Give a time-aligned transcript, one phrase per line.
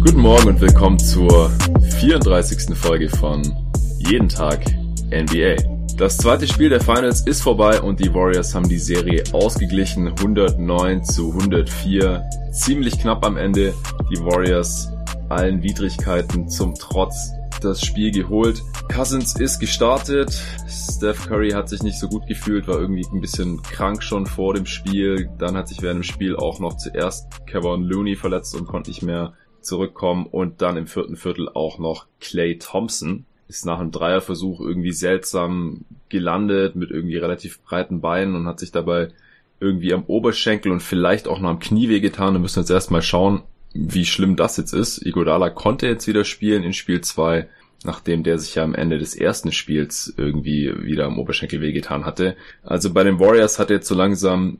[0.00, 1.50] Guten Morgen und willkommen zur
[1.98, 2.76] 34.
[2.76, 3.42] Folge von
[3.98, 4.64] Jeden Tag
[5.10, 5.75] NBA.
[5.96, 10.08] Das zweite Spiel der Finals ist vorbei und die Warriors haben die Serie ausgeglichen.
[10.08, 12.22] 109 zu 104.
[12.52, 13.72] Ziemlich knapp am Ende.
[14.10, 14.92] Die Warriors
[15.30, 17.30] allen Widrigkeiten zum Trotz
[17.62, 18.62] das Spiel geholt.
[18.94, 20.38] Cousins ist gestartet.
[20.68, 24.52] Steph Curry hat sich nicht so gut gefühlt, war irgendwie ein bisschen krank schon vor
[24.52, 25.30] dem Spiel.
[25.38, 29.02] Dann hat sich während dem Spiel auch noch zuerst Kevin Looney verletzt und konnte nicht
[29.02, 29.32] mehr
[29.62, 30.26] zurückkommen.
[30.26, 33.24] Und dann im vierten Viertel auch noch Clay Thompson.
[33.48, 38.72] Ist nach einem Dreierversuch irgendwie seltsam gelandet mit irgendwie relativ breiten Beinen und hat sich
[38.72, 39.10] dabei
[39.60, 42.34] irgendwie am Oberschenkel und vielleicht auch noch am Knie wehgetan.
[42.34, 45.04] Wir müssen jetzt erstmal schauen, wie schlimm das jetzt ist.
[45.04, 47.48] Igodala konnte jetzt wieder spielen in Spiel 2,
[47.84, 52.36] nachdem der sich ja am Ende des ersten Spiels irgendwie wieder am Oberschenkel wehgetan hatte.
[52.62, 54.58] Also bei den Warriors hat jetzt so langsam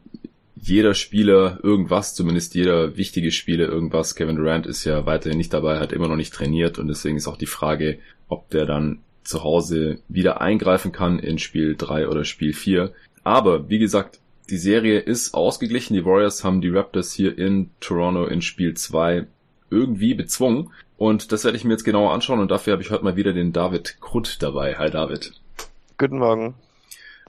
[0.69, 4.15] jeder Spieler irgendwas, zumindest jeder wichtige Spieler irgendwas.
[4.15, 7.29] Kevin Durant ist ja weiterhin nicht dabei, hat immer noch nicht trainiert und deswegen ist
[7.29, 12.25] auch die Frage, ob der dann zu Hause wieder eingreifen kann in Spiel 3 oder
[12.25, 12.93] Spiel 4.
[13.25, 15.95] Aber wie gesagt, die Serie ist ausgeglichen.
[15.95, 19.27] Die Warriors haben die Raptors hier in Toronto in Spiel 2
[19.71, 20.71] irgendwie bezwungen.
[20.97, 23.33] Und das werde ich mir jetzt genauer anschauen und dafür habe ich heute mal wieder
[23.33, 24.77] den David Krutt dabei.
[24.77, 25.33] Hi David.
[25.99, 26.55] Guten Morgen.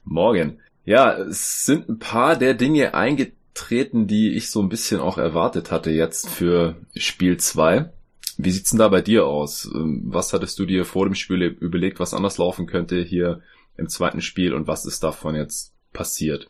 [0.03, 0.59] Morgen.
[0.87, 5.69] Ja, es sind ein paar der Dinge eingetreten, die ich so ein bisschen auch erwartet
[5.69, 7.89] hatte jetzt für Spiel 2.
[8.37, 9.69] Wie sieht's denn da bei dir aus?
[9.73, 13.41] Was hattest du dir vor dem Spiel überlegt, was anders laufen könnte hier
[13.75, 16.49] im zweiten Spiel und was ist davon jetzt passiert?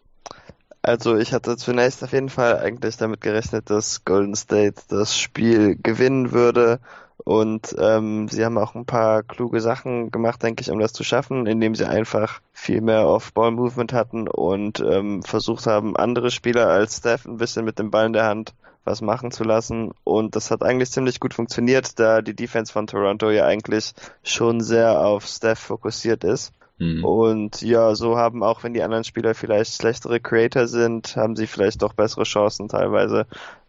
[0.83, 5.79] Also ich hatte zunächst auf jeden Fall eigentlich damit gerechnet, dass Golden State das Spiel
[5.81, 6.79] gewinnen würde.
[7.23, 11.03] Und ähm, sie haben auch ein paar kluge Sachen gemacht, denke ich, um das zu
[11.03, 16.97] schaffen, indem sie einfach viel mehr Off-Ball-Movement hatten und ähm, versucht haben, andere Spieler als
[16.97, 18.53] Steph ein bisschen mit dem Ball in der Hand
[18.87, 19.91] was machen zu lassen.
[20.03, 23.93] Und das hat eigentlich ziemlich gut funktioniert, da die Defense von Toronto ja eigentlich
[24.23, 26.53] schon sehr auf Steph fokussiert ist.
[26.79, 27.03] Mhm.
[27.03, 31.47] Und ja, so haben auch wenn die anderen Spieler vielleicht schlechtere Creator sind, haben sie
[31.47, 33.25] vielleicht doch bessere Chancen teilweise,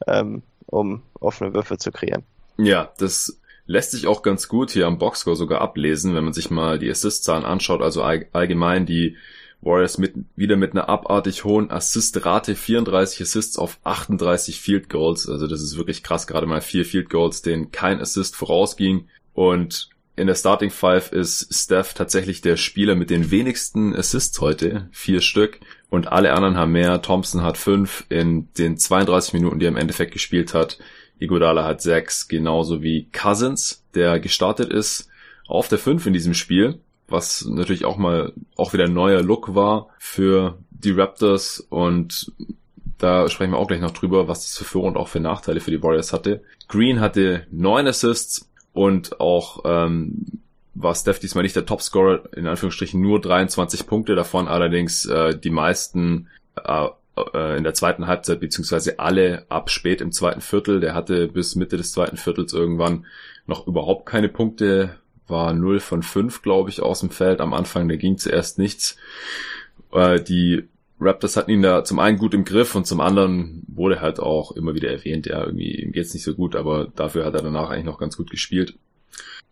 [0.06, 2.24] ähm, um offene Würfe zu kreieren.
[2.58, 3.37] Ja, das
[3.68, 6.90] lässt sich auch ganz gut hier am Boxscore sogar ablesen, wenn man sich mal die
[6.90, 9.16] Assist-Zahlen anschaut, also allgemein die
[9.60, 15.46] Warriors mit, wieder mit einer abartig hohen Assist-Rate, 34 Assists auf 38 Field Goals, also
[15.46, 20.26] das ist wirklich krass, gerade mal vier Field Goals, denen kein Assist vorausging und in
[20.26, 25.60] der Starting Five ist Steph tatsächlich der Spieler mit den wenigsten Assists heute, vier Stück.
[25.90, 27.00] Und alle anderen haben mehr.
[27.02, 30.78] Thompson hat fünf in den 32 Minuten, die er im Endeffekt gespielt hat.
[31.18, 35.08] Iguodala hat sechs, genauso wie Cousins, der gestartet ist
[35.46, 39.54] auf der fünf in diesem Spiel, was natürlich auch mal auch wieder ein neuer Look
[39.54, 42.32] war für die Raptors und
[42.98, 45.60] da sprechen wir auch gleich noch drüber, was das für Vor- und auch für Nachteile
[45.60, 46.42] für die Warriors hatte.
[46.66, 50.24] Green hatte neun Assists, und auch ähm,
[50.74, 55.50] war Steph diesmal nicht der Topscorer, in Anführungsstrichen nur 23 Punkte, davon allerdings äh, die
[55.50, 56.86] meisten äh,
[57.34, 60.80] äh, in der zweiten Halbzeit, beziehungsweise alle ab spät im zweiten Viertel.
[60.80, 63.06] Der hatte bis Mitte des zweiten Viertels irgendwann
[63.46, 64.96] noch überhaupt keine Punkte,
[65.26, 68.96] war 0 von 5, glaube ich, aus dem Feld am Anfang, der ging zuerst nichts.
[69.92, 70.68] Äh, die
[71.00, 74.52] Raptors hatten ihn da zum einen gut im Griff und zum anderen wurde halt auch
[74.52, 77.70] immer wieder erwähnt, ja, irgendwie ihm geht's nicht so gut, aber dafür hat er danach
[77.70, 78.74] eigentlich noch ganz gut gespielt.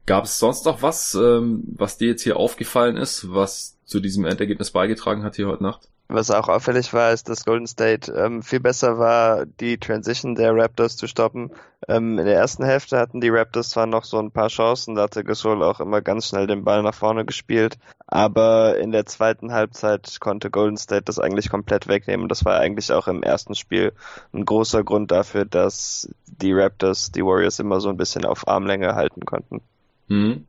[0.07, 4.25] Gab es sonst noch was, ähm, was dir jetzt hier aufgefallen ist, was zu diesem
[4.25, 5.89] Endergebnis beigetragen hat hier heute Nacht?
[6.09, 10.55] Was auch auffällig war, ist, dass Golden State ähm, viel besser war, die Transition der
[10.55, 11.51] Raptors zu stoppen.
[11.89, 15.03] Ähm, in der ersten Hälfte hatten die Raptors zwar noch so ein paar Chancen, da
[15.03, 17.77] hatte Gasol auch immer ganz schnell den Ball nach vorne gespielt,
[18.07, 22.29] aber in der zweiten Halbzeit konnte Golden State das eigentlich komplett wegnehmen.
[22.29, 23.93] Das war eigentlich auch im ersten Spiel
[24.33, 28.95] ein großer Grund dafür, dass die Raptors die Warriors immer so ein bisschen auf Armlänge
[28.95, 29.61] halten konnten.
[30.07, 30.47] Mhm.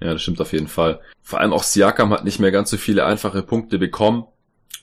[0.00, 1.00] Ja, das stimmt auf jeden Fall.
[1.22, 4.24] Vor allem auch Siakam hat nicht mehr ganz so viele einfache Punkte bekommen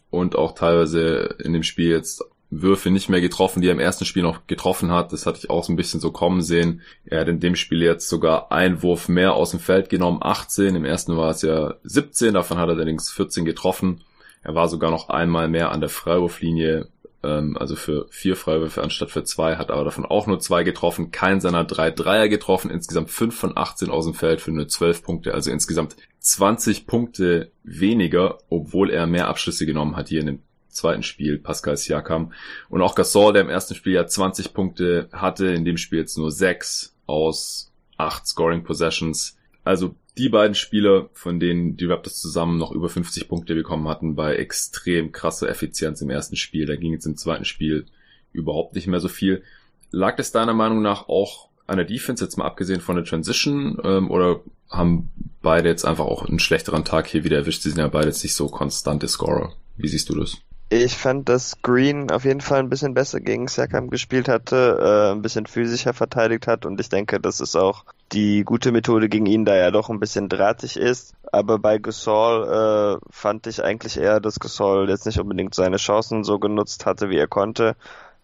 [0.10, 4.06] und auch teilweise in dem Spiel jetzt Würfe nicht mehr getroffen, die er im ersten
[4.06, 5.12] Spiel noch getroffen hat.
[5.12, 6.82] Das hatte ich auch so ein bisschen so kommen sehen.
[7.06, 10.76] Er hat in dem Spiel jetzt sogar einen Wurf mehr aus dem Feld genommen, 18.
[10.76, 14.04] Im ersten war es ja 17, davon hat er allerdings 14 getroffen.
[14.44, 16.88] Er war sogar noch einmal mehr an der Freiwurflinie
[17.24, 21.12] ähm, also für vier Freiwürfe anstatt für zwei, hat aber davon auch nur zwei getroffen,
[21.12, 25.04] kein seiner drei Dreier getroffen, insgesamt fünf von 18 aus dem Feld für nur zwölf
[25.04, 30.40] Punkte, also insgesamt 20 Punkte weniger, obwohl er mehr Abschlüsse genommen hat hier in dem
[30.70, 32.34] zweiten Spiel Pascal Siakam.
[32.70, 36.18] Und auch Gasol, der im ersten Spiel ja 20 Punkte hatte, in dem Spiel jetzt
[36.18, 39.38] nur 6 aus 8 Scoring Possessions.
[39.64, 44.16] Also die beiden Spieler, von denen die Raptors zusammen noch über 50 Punkte bekommen hatten,
[44.16, 46.66] bei extrem krasser Effizienz im ersten Spiel.
[46.66, 47.86] Da ging jetzt im zweiten Spiel
[48.34, 49.44] überhaupt nicht mehr so viel.
[49.92, 53.78] Lag das deiner Meinung nach auch an der Defense, jetzt mal abgesehen von der Transition,
[53.84, 55.10] ähm, oder haben
[55.42, 57.62] beide jetzt einfach auch einen schlechteren Tag hier wieder erwischt?
[57.62, 59.54] Sie sind ja beide jetzt nicht so konstante Scorer.
[59.76, 60.38] Wie siehst du das?
[60.70, 65.14] Ich fand, dass Green auf jeden Fall ein bisschen besser gegen Siakam gespielt hatte, äh,
[65.14, 69.28] ein bisschen physischer verteidigt hat und ich denke, das ist auch die gute Methode gegen
[69.28, 71.14] ihn, da er doch ein bisschen drahtig ist.
[71.32, 76.26] Aber bei Gasol äh, fand ich eigentlich eher, dass Gasol jetzt nicht unbedingt seine Chancen
[76.26, 77.78] so genutzt hatte, wie er konnte.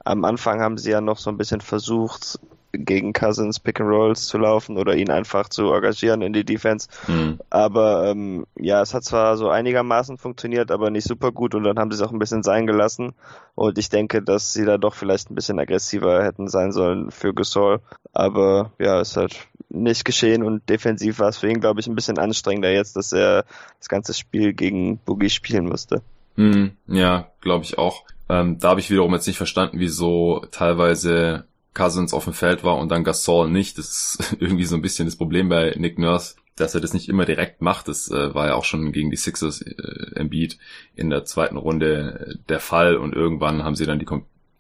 [0.03, 2.39] Am Anfang haben sie ja noch so ein bisschen versucht,
[2.73, 6.87] gegen Cousins Pick and Rolls zu laufen oder ihn einfach zu engagieren in die Defense.
[7.07, 7.39] Mhm.
[7.49, 11.77] Aber ähm, ja, es hat zwar so einigermaßen funktioniert, aber nicht super gut und dann
[11.77, 13.13] haben sie es auch ein bisschen sein gelassen.
[13.55, 17.33] Und ich denke, dass sie da doch vielleicht ein bisschen aggressiver hätten sein sollen für
[17.33, 17.79] Gasol.
[18.11, 19.35] Aber ja, es hat
[19.69, 23.13] nicht geschehen und defensiv war es für ihn, glaube ich, ein bisschen anstrengender jetzt, dass
[23.13, 23.45] er
[23.79, 26.01] das ganze Spiel gegen Boogie spielen musste.
[26.35, 28.03] Mhm, ja, glaube ich auch.
[28.29, 32.77] Ähm, da habe ich wiederum jetzt nicht verstanden, wieso teilweise Cousins auf dem Feld war
[32.77, 33.77] und dann Gasol nicht.
[33.77, 37.09] Das ist irgendwie so ein bisschen das Problem bei Nick Nurse, dass er das nicht
[37.09, 37.87] immer direkt macht.
[37.87, 40.57] Das äh, war ja auch schon gegen die Sixers äh, Embiid
[40.95, 44.07] in der zweiten Runde äh, der Fall und irgendwann haben sie dann die,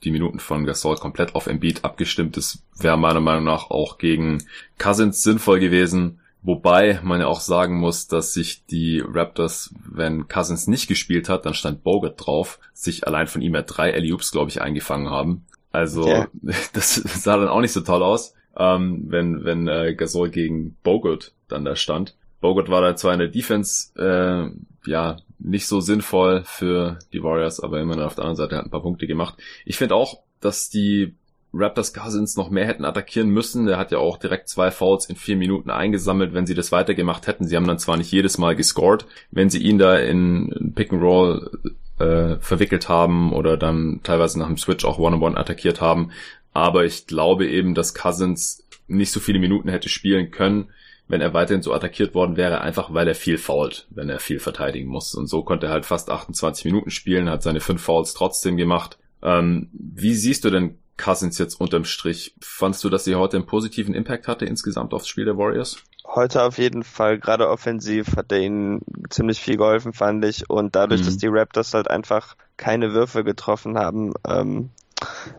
[0.03, 2.37] die Minuten von Gasol komplett auf Embiid abgestimmt.
[2.37, 4.43] Das wäre meiner Meinung nach auch gegen
[4.77, 6.19] Cousins sinnvoll gewesen.
[6.45, 11.45] Wobei man ja auch sagen muss, dass sich die Raptors, wenn Cousins nicht gespielt hat,
[11.45, 15.45] dann stand Bogut drauf, sich allein von ihm ja drei Alley-Oops, glaube ich, eingefangen haben.
[15.73, 16.29] Also yeah.
[16.73, 21.33] das sah dann auch nicht so toll aus, ähm, wenn, wenn äh, Gasol gegen Bogut
[21.49, 22.15] dann da stand.
[22.39, 27.59] Bogut war da zwar in der Defense äh, ja nicht so sinnvoll für die Warriors,
[27.59, 29.35] aber immerhin auf der anderen Seite hat ein paar Punkte gemacht.
[29.65, 31.15] Ich finde auch, dass die
[31.53, 33.65] Raptors Cousins noch mehr hätten attackieren müssen.
[33.65, 37.27] Der hat ja auch direkt zwei Fouls in vier Minuten eingesammelt, wenn sie das weitergemacht
[37.27, 37.47] hätten.
[37.47, 41.01] Sie haben dann zwar nicht jedes Mal gescored, wenn sie ihn da in Pick and
[41.01, 41.51] Roll
[41.99, 46.11] äh, verwickelt haben oder dann teilweise nach dem Switch auch One-on-One attackiert haben.
[46.53, 50.69] Aber ich glaube eben, dass Cousins nicht so viele Minuten hätte spielen können,
[51.07, 54.39] wenn er weiterhin so attackiert worden wäre, einfach weil er viel fault, wenn er viel
[54.39, 55.13] verteidigen muss.
[55.15, 58.97] Und so konnte er halt fast 28 Minuten spielen, hat seine fünf Fouls trotzdem gemacht.
[59.21, 62.35] Ähm, wie siehst du denn Cousins jetzt unterm Strich?
[62.41, 65.77] Fandst du, dass sie heute einen positiven Impact hatte insgesamt aufs Spiel der Warriors?
[66.15, 70.49] heute auf jeden Fall, gerade offensiv, hat er ihnen ziemlich viel geholfen, fand ich.
[70.49, 71.05] Und dadurch, mhm.
[71.05, 74.69] dass die Raptors halt einfach keine Würfe getroffen haben, ähm,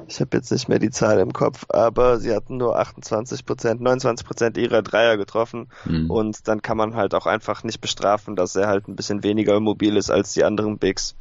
[0.08, 3.80] ich habe jetzt nicht mehr die Zahl im Kopf, aber sie hatten nur 28 Prozent,
[3.80, 6.10] 29 Prozent ihrer Dreier getroffen mhm.
[6.10, 9.58] und dann kann man halt auch einfach nicht bestrafen, dass er halt ein bisschen weniger
[9.60, 11.16] mobil ist als die anderen Bigs,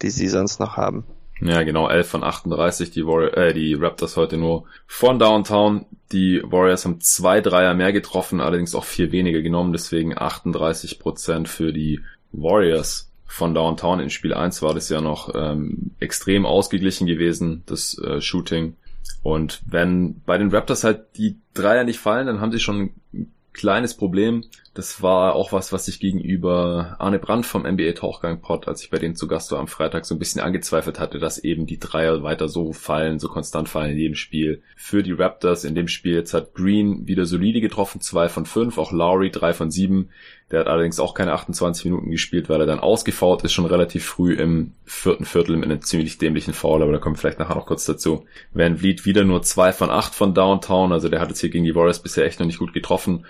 [0.00, 1.04] die sie sonst noch haben.
[1.40, 5.86] Ja, genau, 11 von 38, die, Warrior, äh, die Raptors heute nur von Downtown.
[6.10, 11.48] Die Warriors haben zwei Dreier mehr getroffen, allerdings auch vier weniger genommen, deswegen 38 Prozent
[11.48, 12.00] für die
[12.32, 14.00] Warriors von Downtown.
[14.00, 18.74] In Spiel 1 war das ja noch ähm, extrem ausgeglichen gewesen, das äh, Shooting.
[19.22, 23.32] Und wenn bei den Raptors halt die Dreier nicht fallen, dann haben sie schon ein
[23.52, 24.44] kleines Problem,
[24.78, 28.90] das war auch was, was ich gegenüber Arne Brandt vom NBA Tauchgang Pod, als ich
[28.90, 31.80] bei denen zu Gast war am Freitag, so ein bisschen angezweifelt hatte, dass eben die
[31.80, 34.62] Dreier weiter so fallen, so konstant fallen in jedem Spiel.
[34.76, 38.78] Für die Raptors in dem Spiel jetzt hat Green wieder solide getroffen, zwei von fünf,
[38.78, 40.10] auch Lowry drei von sieben.
[40.52, 44.04] Der hat allerdings auch keine 28 Minuten gespielt, weil er dann ausgefault ist, schon relativ
[44.04, 47.56] früh im vierten Viertel mit einem ziemlich dämlichen Foul, aber da kommen wir vielleicht nachher
[47.56, 48.26] noch kurz dazu.
[48.52, 51.64] Van Vliet wieder nur zwei von acht von Downtown, also der hat jetzt hier gegen
[51.64, 53.26] die Warriors bisher echt noch nicht gut getroffen.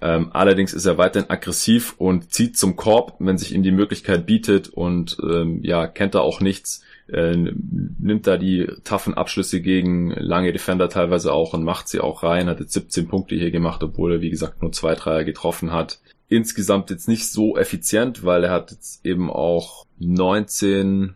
[0.00, 4.26] Ähm, allerdings ist er weiterhin aggressiv und zieht zum Korb, wenn sich ihm die Möglichkeit
[4.26, 6.82] bietet und ähm, ja, kennt er auch nichts.
[7.08, 12.22] Äh, nimmt da die taffen Abschlüsse gegen lange Defender teilweise auch und macht sie auch
[12.22, 15.72] rein, hat jetzt 17 Punkte hier gemacht, obwohl er wie gesagt nur zwei Dreier getroffen
[15.72, 16.00] hat.
[16.28, 21.14] Insgesamt jetzt nicht so effizient, weil er hat jetzt eben auch 19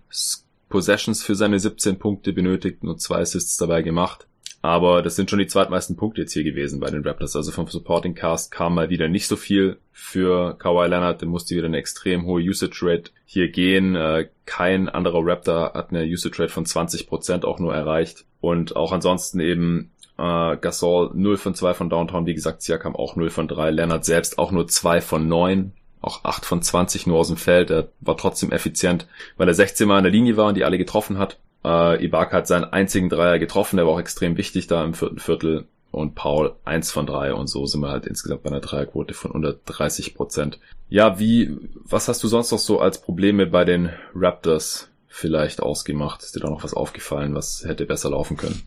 [0.68, 4.28] Possessions für seine 17 Punkte benötigt, nur zwei Assists dabei gemacht.
[4.62, 7.34] Aber das sind schon die zweitmeisten Punkte jetzt hier gewesen bei den Raptors.
[7.34, 11.22] Also vom Supporting Cast kam mal wieder nicht so viel für Kawhi Leonard.
[11.22, 13.96] Der musste wieder eine extrem hohe Usage Rate hier gehen.
[13.96, 18.26] Äh, kein anderer Raptor hat eine Usage Rate von 20% auch nur erreicht.
[18.42, 22.26] Und auch ansonsten eben äh, Gasol 0 von 2 von Downtown.
[22.26, 23.70] Wie gesagt, Siakam auch 0 von 3.
[23.70, 27.70] Leonard selbst auch nur 2 von 9 auch 8 von 20 nur aus dem Feld.
[27.70, 30.78] Er war trotzdem effizient, weil er 16 Mal in der Linie war und die alle
[30.78, 31.38] getroffen hat.
[31.64, 35.18] Äh, Ibaka hat seinen einzigen Dreier getroffen, der war auch extrem wichtig da im vierten
[35.18, 35.66] Viertel.
[35.92, 39.32] Und Paul eins von drei und so sind wir halt insgesamt bei einer Dreierquote von
[39.32, 40.60] unter 30 Prozent.
[40.88, 46.22] Ja, wie, was hast du sonst noch so als Probleme bei den Raptors vielleicht ausgemacht?
[46.22, 48.62] Ist dir da noch was aufgefallen, was hätte besser laufen können?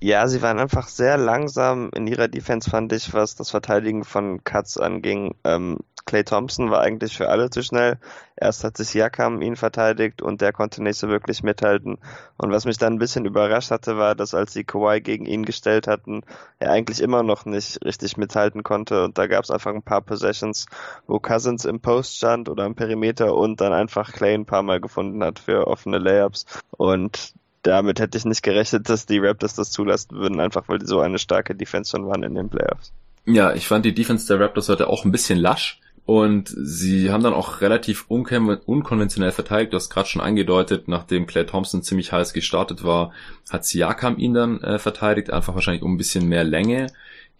[0.00, 4.44] Ja, sie waren einfach sehr langsam in ihrer Defense, fand ich, was das Verteidigen von
[4.44, 5.34] Cuts anging.
[5.42, 7.98] Ähm, Clay Thompson war eigentlich für alle zu schnell.
[8.34, 11.98] Erst hat sich Jakam ihn verteidigt und der konnte nicht so wirklich mithalten.
[12.38, 15.44] Und was mich dann ein bisschen überrascht hatte, war, dass als sie Kawhi gegen ihn
[15.44, 16.22] gestellt hatten,
[16.60, 19.04] er eigentlich immer noch nicht richtig mithalten konnte.
[19.04, 20.64] Und da gab es einfach ein paar Possessions,
[21.06, 24.80] wo Cousins im Post stand oder im Perimeter und dann einfach Clay ein paar Mal
[24.80, 26.46] gefunden hat für offene Layups.
[26.70, 27.34] Und
[27.64, 31.00] damit hätte ich nicht gerechnet, dass die Raptors das zulassen würden, einfach weil die so
[31.00, 32.94] eine starke Defense schon waren in den Playoffs.
[33.26, 35.80] Ja, ich fand die Defense der Raptors heute auch ein bisschen lasch.
[36.08, 39.74] Und sie haben dann auch relativ unkonventionell verteidigt.
[39.74, 43.12] Du hast gerade schon angedeutet, nachdem Clay Thompson ziemlich heiß gestartet war,
[43.50, 46.86] hat Siakam ihn dann äh, verteidigt, einfach wahrscheinlich um ein bisschen mehr Länge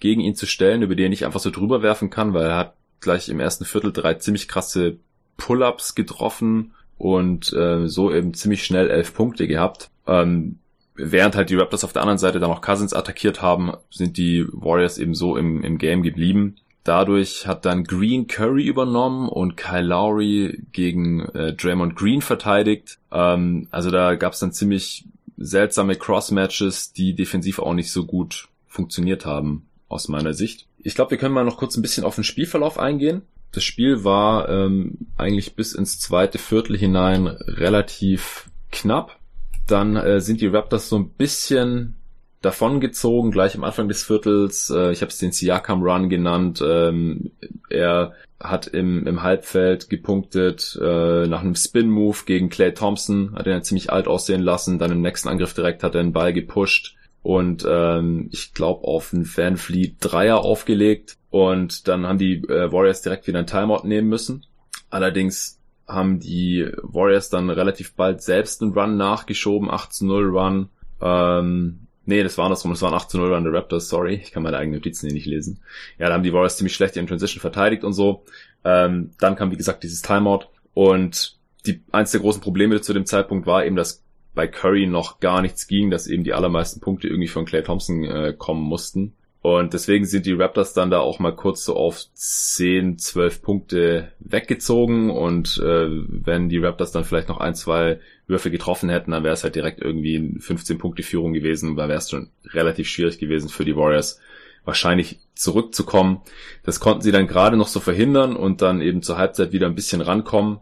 [0.00, 2.56] gegen ihn zu stellen, über den er nicht einfach so drüber werfen kann, weil er
[2.58, 4.98] hat gleich im ersten Viertel drei ziemlich krasse
[5.38, 9.88] Pull-ups getroffen und äh, so eben ziemlich schnell elf Punkte gehabt.
[10.06, 10.58] Ähm,
[10.94, 14.46] während halt die Raptors auf der anderen Seite dann auch Cousins attackiert haben, sind die
[14.52, 16.56] Warriors eben so im, im Game geblieben.
[16.88, 22.99] Dadurch hat dann Green Curry übernommen und Kyle Lowry gegen äh, Draymond Green verteidigt.
[23.12, 25.04] Ähm, also da gab es dann ziemlich
[25.37, 30.66] seltsame Cross-Matches, die defensiv auch nicht so gut funktioniert haben, aus meiner Sicht.
[30.78, 33.21] Ich glaube, wir können mal noch kurz ein bisschen auf den Spielverlauf eingehen.
[33.52, 39.18] Das Spiel war ähm, eigentlich bis ins zweite Viertel hinein relativ knapp.
[39.66, 41.98] Dann äh, sind die Raptors so ein bisschen
[42.42, 44.71] davongezogen, gleich am Anfang des Viertels.
[44.71, 46.62] Äh, ich habe es den Siakam Run genannt.
[46.64, 47.33] Ähm,
[47.68, 53.62] er hat im, im Halbfeld gepunktet äh, nach einem Spin-Move gegen Clay Thompson, hat ihn
[53.62, 54.78] ziemlich alt aussehen lassen.
[54.78, 59.12] Dann im nächsten Angriff direkt hat er den Ball gepusht und ähm, ich glaube auf
[59.12, 61.16] einen Van Fleet Dreier aufgelegt.
[61.30, 64.47] Und dann haben die äh, Warriors direkt wieder ein Timeout nehmen müssen.
[64.88, 70.68] Allerdings haben die Warriors dann relativ bald selbst einen Run nachgeschoben, 8-0 Run.
[71.00, 74.43] Ähm, nee, das war andersrum, das war ein 8-0 Run der Raptors, sorry, ich kann
[74.43, 75.61] meine eigenen Notizen hier nicht lesen.
[75.99, 78.25] Ja, da haben die Warriors ziemlich schlecht in Transition verteidigt und so.
[78.65, 81.37] Ähm, dann kam, wie gesagt, dieses Timeout und
[81.67, 84.03] die, eins der großen Probleme zu dem Zeitpunkt war eben, dass
[84.35, 88.05] bei Curry noch gar nichts ging, dass eben die allermeisten Punkte irgendwie von Clay Thompson
[88.05, 89.15] äh, kommen mussten.
[89.41, 94.12] Und deswegen sind die Raptors dann da auch mal kurz so auf 10, 12 Punkte
[94.19, 95.11] weggezogen.
[95.11, 99.35] Und äh, wenn die Raptors dann vielleicht noch ein, zwei Würfe getroffen hätten, dann wäre
[99.35, 101.76] es halt direkt irgendwie eine 15 Punkte Führung gewesen.
[101.76, 104.20] Da wäre es schon relativ schwierig gewesen für die Warriors
[104.64, 106.20] wahrscheinlich zurückzukommen.
[106.62, 109.75] Das konnten sie dann gerade noch so verhindern und dann eben zur Halbzeit wieder ein
[109.75, 110.61] bisschen rankommen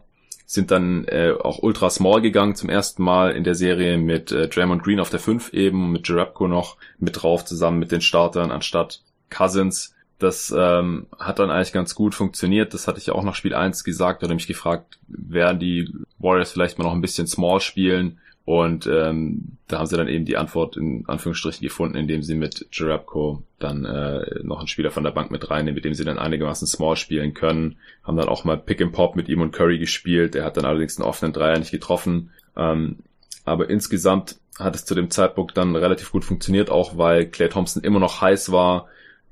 [0.49, 4.47] sind dann äh, auch ultra small gegangen zum ersten Mal in der Serie mit äh,
[4.47, 8.49] Draymond Green auf der 5 eben, mit Jarabko noch mit drauf zusammen mit den Startern
[8.49, 9.93] anstatt Cousins.
[10.19, 12.73] Das ähm, hat dann eigentlich ganz gut funktioniert.
[12.73, 16.79] Das hatte ich auch nach Spiel 1 gesagt oder mich gefragt, werden die Warriors vielleicht
[16.79, 20.77] mal noch ein bisschen small spielen und ähm, da haben sie dann eben die Antwort
[20.77, 25.31] in Anführungsstrichen gefunden, indem sie mit Jarabko dann äh, noch einen Spieler von der Bank
[25.31, 27.75] mit reinnehmen, mit dem sie dann einigermaßen small spielen können.
[28.03, 30.33] Haben dann auch mal Pick and Pop mit ihm und Curry gespielt.
[30.33, 32.29] Er hat dann allerdings einen offenen Dreier nicht getroffen.
[32.55, 32.99] Ähm,
[33.43, 37.83] aber insgesamt hat es zu dem Zeitpunkt dann relativ gut funktioniert, auch weil Clay Thompson
[37.83, 38.87] immer noch heiß war,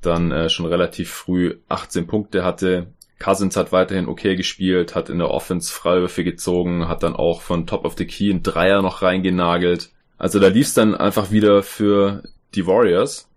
[0.06, 2.88] dann äh, schon relativ früh 18 Punkte hatte,
[3.20, 7.66] Cousins hat weiterhin okay gespielt, hat in der Offense Freiwürfe gezogen, hat dann auch von
[7.66, 9.92] Top of the Key einen Dreier noch reingenagelt.
[10.18, 13.30] Also da lief es dann einfach wieder für die Warriors.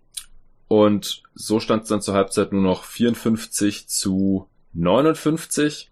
[0.67, 5.89] Und so stand es dann zur Halbzeit nur noch 54 zu 59.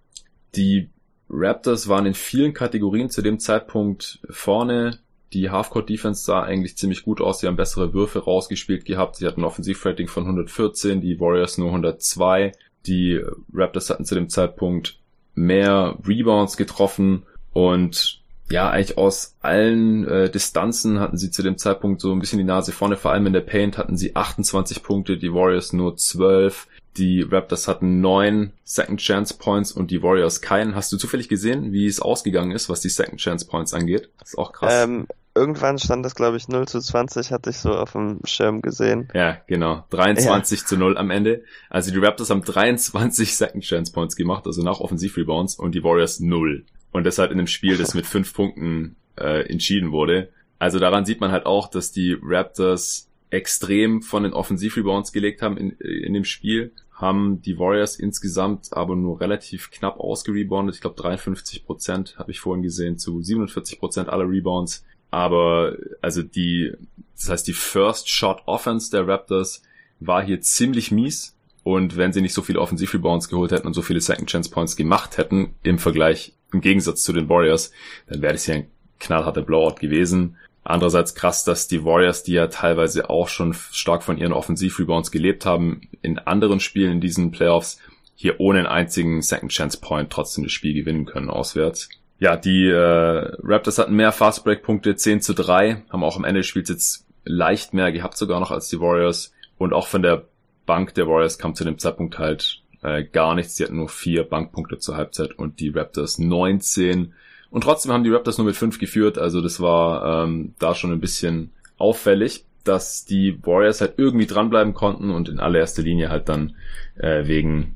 [0.56, 0.90] Die
[1.30, 5.00] Raptors waren in vielen Kategorien zu dem Zeitpunkt vorne.
[5.34, 7.40] Die Halfcourt Defense sah eigentlich ziemlich gut aus.
[7.40, 9.18] Sie haben bessere Würfe rausgespielt gehabt.
[9.18, 12.54] Sie hatten ein Offensivrating von 114, die Warriors nur 102.
[12.86, 13.22] Die
[13.54, 15.00] Raptors hatten zu dem Zeitpunkt
[15.36, 22.00] mehr Rebounds getroffen und ja, eigentlich aus allen äh, Distanzen hatten sie zu dem Zeitpunkt
[22.00, 22.96] so ein bisschen die Nase vorne.
[22.96, 26.68] Vor allem in der Paint hatten sie 28 Punkte, die Warriors nur 12.
[26.98, 30.76] Die Raptors hatten neun Second Chance Points und die Warriors keinen.
[30.76, 34.10] Hast du zufällig gesehen, wie es ausgegangen ist, was die Second Chance Points angeht?
[34.20, 34.84] Das ist auch krass.
[34.84, 38.62] Ähm, irgendwann stand das, glaube ich, 0 zu 20, hatte ich so auf dem Schirm
[38.62, 39.10] gesehen.
[39.14, 39.86] Ja, genau.
[39.92, 40.66] 23 ja.
[40.66, 41.44] zu 0 am Ende.
[41.70, 46.20] Also die Raptors haben 23 Second Chance Points gemacht, also nach Offensiv-Rebounds und die Warriors
[46.20, 46.66] 0.
[46.92, 50.30] Und das halt in einem Spiel, das mit 5 Punkten äh, entschieden wurde.
[50.58, 55.58] Also daran sieht man halt auch, dass die Raptors extrem von den Offensiv-Rebounds gelegt haben
[55.58, 60.76] in, in dem Spiel haben die Warriors insgesamt aber nur relativ knapp ausgereboundet.
[60.76, 64.84] Ich glaube 53 Prozent habe ich vorhin gesehen zu 47 Prozent aller Rebounds.
[65.12, 66.74] Aber also die,
[67.16, 69.62] das heißt die First Shot Offense der Raptors
[70.00, 71.36] war hier ziemlich mies.
[71.64, 74.76] Und wenn sie nicht so viele Offensiv-Rebounds geholt hätten und so viele Second Chance Points
[74.76, 77.72] gemacht hätten im Vergleich, im Gegensatz zu den Warriors,
[78.08, 78.68] dann wäre das hier ein
[79.00, 80.38] knallharter Blowout gewesen.
[80.70, 85.46] Andererseits krass, dass die Warriors, die ja teilweise auch schon stark von ihren Offensivrebounds gelebt
[85.46, 87.80] haben, in anderen Spielen in diesen Playoffs
[88.16, 91.88] hier ohne einen einzigen Second Chance Point trotzdem das Spiel gewinnen können auswärts.
[92.20, 96.48] Ja, die äh, Raptors hatten mehr Fastbreak-Punkte, 10 zu 3, haben auch am Ende des
[96.48, 99.32] Spiels jetzt leicht mehr gehabt sogar noch als die Warriors.
[99.58, 100.26] Und auch von der
[100.66, 103.56] Bank der Warriors kam zu dem Zeitpunkt halt äh, gar nichts.
[103.56, 107.14] Die hatten nur vier Bankpunkte zur Halbzeit und die Raptors 19.
[107.50, 109.18] Und trotzdem haben die Raptors nur mit fünf geführt.
[109.18, 114.74] Also das war ähm, da schon ein bisschen auffällig, dass die Warriors halt irgendwie dranbleiben
[114.74, 116.56] konnten und in allererster Linie halt dann
[116.98, 117.76] äh, wegen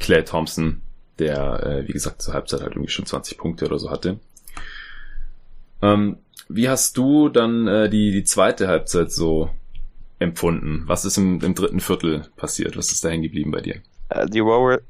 [0.00, 0.82] Clay Thompson,
[1.18, 4.18] der, äh, wie gesagt, zur Halbzeit halt irgendwie schon 20 Punkte oder so hatte.
[5.82, 6.16] Ähm,
[6.48, 9.50] wie hast du dann äh, die, die zweite Halbzeit so
[10.18, 10.84] empfunden?
[10.86, 12.76] Was ist im, im dritten Viertel passiert?
[12.76, 13.80] Was ist da hängen geblieben bei dir?
[14.08, 14.82] Äh, die Warriors,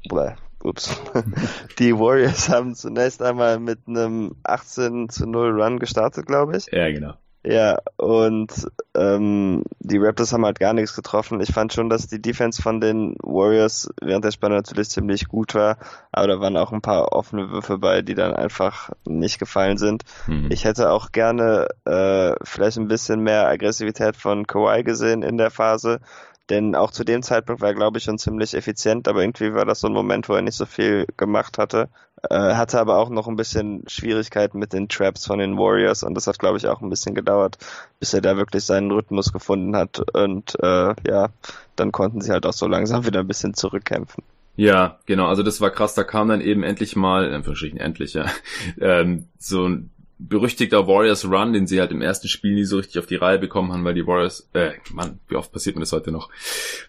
[0.63, 0.95] ups.
[1.79, 6.67] die Warriors haben zunächst einmal mit einem 18 zu 0 Run gestartet, glaube ich.
[6.71, 7.15] Ja, genau.
[7.45, 8.51] Ja, und
[8.95, 11.39] ähm, die Raptors haben halt gar nichts getroffen.
[11.39, 15.55] Ich fand schon, dass die Defense von den Warriors während der Spanne natürlich ziemlich gut
[15.55, 15.77] war,
[16.11, 20.03] aber da waren auch ein paar offene Würfe bei, die dann einfach nicht gefallen sind.
[20.27, 20.49] Mhm.
[20.51, 25.49] Ich hätte auch gerne äh, vielleicht ein bisschen mehr Aggressivität von Kawhi gesehen in der
[25.49, 26.01] Phase.
[26.49, 29.65] Denn auch zu dem Zeitpunkt war er, glaube ich, schon ziemlich effizient, aber irgendwie war
[29.65, 31.89] das so ein Moment, wo er nicht so viel gemacht hatte.
[32.29, 36.15] Äh, hatte aber auch noch ein bisschen Schwierigkeiten mit den Traps von den Warriors und
[36.15, 37.57] das hat, glaube ich, auch ein bisschen gedauert,
[37.99, 40.01] bis er da wirklich seinen Rhythmus gefunden hat.
[40.13, 41.29] Und äh, ja,
[41.75, 44.23] dann konnten sie halt auch so langsam wieder ein bisschen zurückkämpfen.
[44.55, 48.13] Ja, genau, also das war krass, da kam dann eben endlich mal, in Anführungsstrichen endlich,
[48.15, 48.25] ja,
[48.81, 52.99] ähm, so ein berüchtigter Warriors Run, den sie halt im ersten Spiel nie so richtig
[52.99, 55.93] auf die Reihe bekommen haben, weil die Warriors, äh, Mann, wie oft passiert mir das
[55.93, 56.29] heute noch,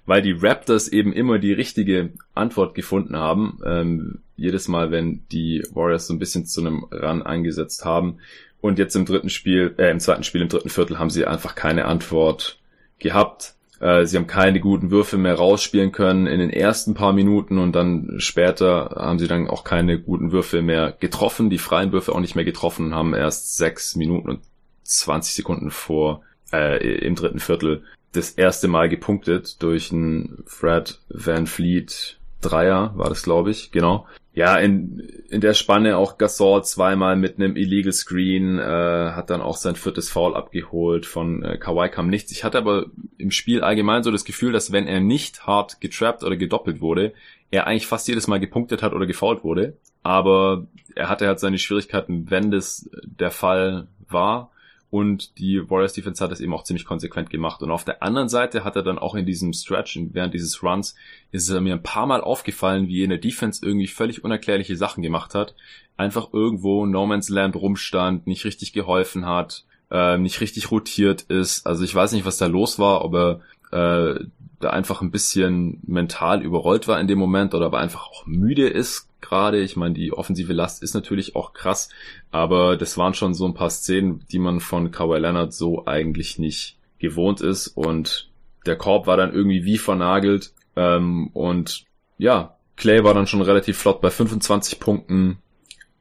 [0.04, 5.64] weil die Raptors eben immer die richtige Antwort gefunden haben, ähm, jedes Mal, wenn die
[5.72, 8.18] Warriors so ein bisschen zu einem Run eingesetzt haben.
[8.60, 11.54] Und jetzt im dritten Spiel, äh, im zweiten Spiel, im dritten Viertel haben sie einfach
[11.54, 12.58] keine Antwort
[12.98, 13.54] gehabt.
[13.80, 17.72] Äh, sie haben keine guten Würfe mehr rausspielen können in den ersten paar Minuten und
[17.72, 22.20] dann später haben sie dann auch keine guten Würfe mehr getroffen, die freien Würfe auch
[22.20, 24.40] nicht mehr getroffen und haben erst sechs Minuten und
[24.84, 31.46] 20 Sekunden vor äh, im dritten Viertel das erste Mal gepunktet durch einen Fred Van
[31.46, 37.16] Fleet Dreier, war das glaube ich, genau ja, in, in der Spanne auch Gasol zweimal
[37.16, 41.88] mit einem Illegal Screen, äh, hat dann auch sein viertes Foul abgeholt, von äh, Kawhi
[41.88, 42.30] kam nichts.
[42.30, 42.86] Ich hatte aber
[43.18, 47.12] im Spiel allgemein so das Gefühl, dass wenn er nicht hart getrappt oder gedoppelt wurde,
[47.50, 49.76] er eigentlich fast jedes Mal gepunktet hat oder gefoult wurde.
[50.02, 54.50] Aber er hatte halt seine Schwierigkeiten, wenn das der Fall war.
[54.90, 57.62] Und die Warriors Defense hat das eben auch ziemlich konsequent gemacht.
[57.62, 60.96] Und auf der anderen Seite hat er dann auch in diesem Stretch, während dieses Runs,
[61.30, 64.76] ist es mir ein paar Mal aufgefallen, wie er in der Defense irgendwie völlig unerklärliche
[64.76, 65.54] Sachen gemacht hat.
[65.96, 71.66] Einfach irgendwo No Man's Land rumstand, nicht richtig geholfen hat, äh, nicht richtig rotiert ist.
[71.66, 74.24] Also ich weiß nicht, was da los war, ob er äh,
[74.58, 78.68] da einfach ein bisschen mental überrollt war in dem Moment oder aber einfach auch müde
[78.68, 79.60] ist gerade.
[79.60, 81.88] Ich meine, die offensive Last ist natürlich auch krass,
[82.30, 86.38] aber das waren schon so ein paar Szenen, die man von Kawhi Leonard so eigentlich
[86.38, 88.30] nicht gewohnt ist und
[88.66, 91.84] der Korb war dann irgendwie wie vernagelt ähm, und
[92.18, 95.38] ja, Clay war dann schon relativ flott bei 25 Punkten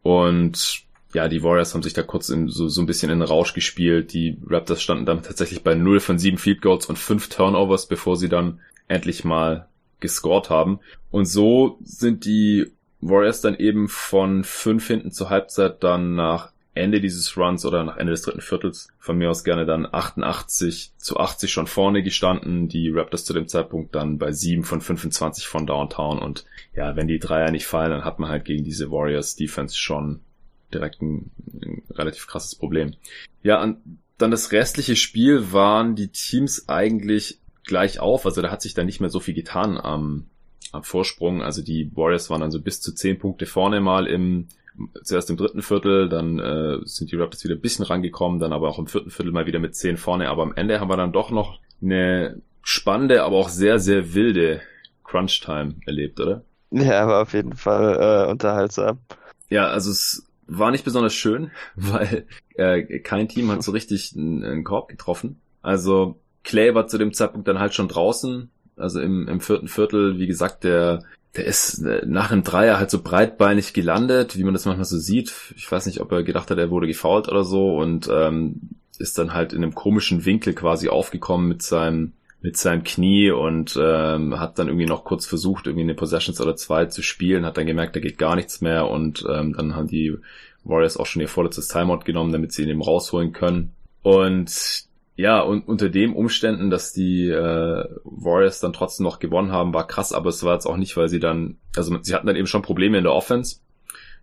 [0.01, 3.53] und ja, die Warriors haben sich da kurz in, so, so ein bisschen in Rausch
[3.53, 4.13] gespielt.
[4.13, 8.15] Die Raptors standen dann tatsächlich bei 0 von 7 Field Goals und 5 Turnovers, bevor
[8.15, 9.67] sie dann endlich mal
[9.99, 10.79] gescored haben.
[11.12, 17.01] Und so sind die Warriors dann eben von 5 hinten zur Halbzeit dann nach Ende
[17.01, 21.17] dieses Runs oder nach Ende des dritten Viertels von mir aus gerne dann 88 zu
[21.17, 22.69] 80 schon vorne gestanden.
[22.69, 27.07] Die Raptors zu dem Zeitpunkt dann bei 7 von 25 von Downtown und ja, wenn
[27.07, 30.21] die Dreier nicht fallen, dann hat man halt gegen diese Warriors Defense schon
[30.73, 31.31] direkt ein,
[31.62, 32.93] ein relativ krasses Problem.
[33.41, 33.77] Ja, und
[34.17, 38.25] dann das restliche Spiel waren die Teams eigentlich gleich auf.
[38.25, 40.27] Also da hat sich dann nicht mehr so viel getan am
[40.82, 41.41] Vorsprung.
[41.41, 44.47] Also die Warriors waren dann so bis zu zehn Punkte vorne mal im
[45.03, 48.69] zuerst im dritten Viertel, dann äh, sind die Raptors wieder ein bisschen rangekommen, dann aber
[48.69, 50.29] auch im vierten Viertel mal wieder mit zehn vorne.
[50.29, 54.62] Aber am Ende haben wir dann doch noch eine spannende, aber auch sehr, sehr wilde
[55.03, 56.43] Crunch-Time erlebt, oder?
[56.71, 58.99] Ja, aber auf jeden Fall äh, unterhaltsam.
[59.49, 64.43] Ja, also es war nicht besonders schön, weil äh, kein Team hat so richtig einen,
[64.43, 65.41] einen Korb getroffen.
[65.62, 68.49] Also Clay war zu dem Zeitpunkt dann halt schon draußen,
[68.80, 71.04] also im, im vierten Viertel, wie gesagt, der
[71.36, 74.98] der ist äh, nach einem Dreier halt so breitbeinig gelandet, wie man das manchmal so
[74.98, 75.34] sieht.
[75.56, 78.62] Ich weiß nicht, ob er gedacht hat, er wurde gefault oder so und ähm,
[78.98, 83.78] ist dann halt in einem komischen Winkel quasi aufgekommen mit seinem mit seinem Knie und
[83.82, 87.58] ähm, hat dann irgendwie noch kurz versucht, irgendwie eine Possessions oder zwei zu spielen, hat
[87.58, 90.18] dann gemerkt, da geht gar nichts mehr und ähm, dann haben die
[90.63, 93.74] Warriors auch schon ihr vorletztes Timeout genommen, damit sie ihn eben rausholen können.
[94.04, 94.88] Und
[95.19, 99.86] ja, und unter den Umständen, dass die äh, Warriors dann trotzdem noch gewonnen haben, war
[99.86, 102.47] krass, aber es war jetzt auch nicht, weil sie dann, also sie hatten dann eben
[102.47, 103.58] schon Probleme in der Offense.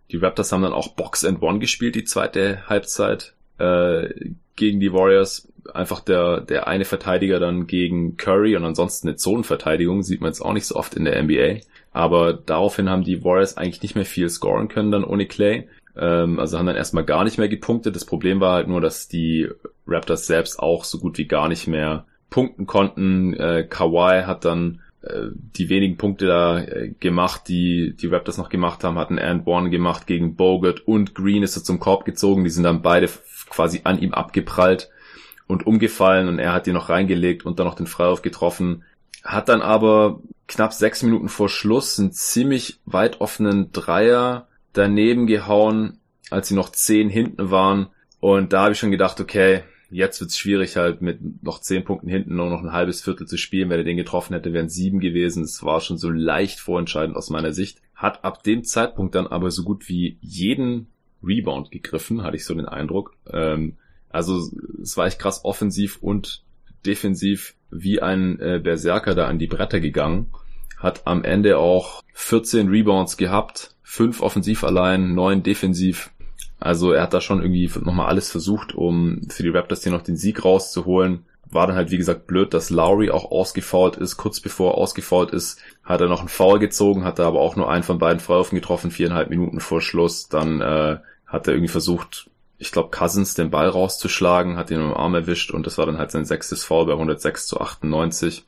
[0.09, 4.09] Die Raptors haben dann auch Box and One gespielt, die zweite Halbzeit äh,
[4.55, 5.47] gegen die Warriors.
[5.71, 10.41] Einfach der, der eine Verteidiger dann gegen Curry und ansonsten eine Zonenverteidigung, sieht man jetzt
[10.41, 11.59] auch nicht so oft in der NBA.
[11.91, 15.67] Aber daraufhin haben die Warriors eigentlich nicht mehr viel scoren können dann ohne Clay.
[15.97, 17.95] Ähm, also haben dann erstmal gar nicht mehr gepunktet.
[17.95, 19.49] Das Problem war halt nur, dass die
[19.87, 23.33] Raptors selbst auch so gut wie gar nicht mehr punkten konnten.
[23.33, 28.49] Äh, Kawhi hat dann äh, die wenigen Punkte da äh, gemacht, die die Raptors noch
[28.49, 32.43] gemacht haben, hatten and one gemacht gegen Bogut und Green ist so zum Korb gezogen.
[32.43, 33.09] Die sind dann beide
[33.49, 34.89] quasi an ihm abgeprallt
[35.47, 38.83] und umgefallen und er hat die noch reingelegt und dann noch den Freiwurf getroffen.
[39.23, 44.46] Hat dann aber knapp sechs Minuten vor Schluss einen ziemlich weit offenen Dreier
[44.77, 47.87] daneben gehauen, als sie noch zehn hinten waren.
[48.19, 52.09] Und da habe ich schon gedacht, okay, jetzt wird's schwierig halt mit noch zehn Punkten
[52.09, 53.69] hinten nur noch ein halbes Viertel zu spielen.
[53.69, 55.43] Wenn er den getroffen hätte, wären sieben gewesen.
[55.43, 57.81] Es war schon so leicht vorentscheidend aus meiner Sicht.
[57.95, 60.87] Hat ab dem Zeitpunkt dann aber so gut wie jeden
[61.23, 63.15] Rebound gegriffen, hatte ich so den Eindruck.
[63.31, 63.77] Ähm,
[64.09, 64.49] also
[64.81, 66.43] es war echt krass offensiv und
[66.85, 70.31] defensiv wie ein äh, Berserker da an die Bretter gegangen.
[70.77, 76.11] Hat am Ende auch 14 Rebounds gehabt, 5 offensiv allein, 9 defensiv.
[76.59, 80.01] Also er hat da schon irgendwie nochmal alles versucht, um für die Raptors hier noch
[80.01, 81.25] den Sieg rauszuholen.
[81.49, 84.17] War dann halt, wie gesagt, blöd, dass Lowry auch ausgefault ist.
[84.17, 87.55] Kurz bevor er ausgefault ist, hat er noch einen Foul gezogen, hat er aber auch
[87.55, 90.27] nur einen von beiden Freiwürfen getroffen, viereinhalb Minuten vor Schluss.
[90.27, 94.93] Dann äh, hat er irgendwie versucht, ich glaube, Cousins den Ball rauszuschlagen, hat ihn im
[94.93, 98.45] Arm erwischt und das war dann halt sein sechstes Foul bei 106 zu 98.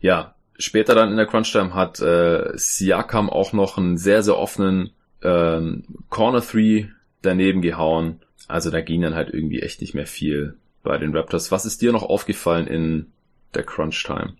[0.00, 4.90] Ja, später dann in der Crunch-Time hat äh, Siakam auch noch einen sehr, sehr offenen
[5.22, 6.86] ähm, Corner Three
[7.22, 8.20] daneben gehauen.
[8.46, 11.50] Also da ging dann halt irgendwie echt nicht mehr viel bei den Raptors.
[11.50, 13.12] Was ist dir noch aufgefallen in
[13.54, 14.34] der Crunch-Time?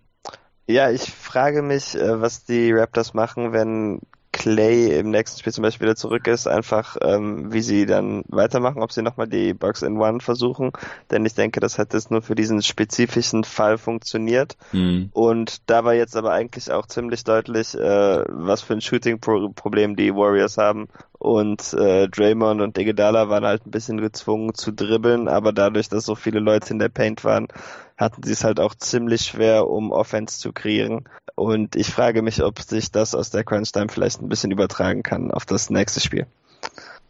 [0.67, 4.01] Ja, ich frage mich, äh, was die Raptors machen, wenn
[4.45, 8.83] Clay im nächsten Spiel zum Beispiel wieder zurück ist, einfach ähm, wie sie dann weitermachen,
[8.83, 10.73] ob sie nochmal die Bugs in One versuchen,
[11.11, 14.59] denn ich denke, das hat jetzt nur für diesen spezifischen Fall funktioniert.
[14.73, 15.09] Mhm.
[15.15, 20.15] und da war jetzt aber eigentlich auch ziemlich deutlich, äh, was für ein Shooting-Problem die
[20.15, 20.89] Warriors haben.
[21.19, 26.05] Und äh, Draymond und Iguodala waren halt ein bisschen gezwungen zu dribbeln, aber dadurch, dass
[26.05, 27.49] so viele Leute in der Paint waren,
[27.97, 31.05] hatten sie es halt auch ziemlich schwer, um Offense zu kreieren.
[31.37, 35.03] Und ich frage mich, ob sich das aus der Crunch Time vielleicht ein bisschen übertragen
[35.03, 36.27] kann auf das nächste Spiel.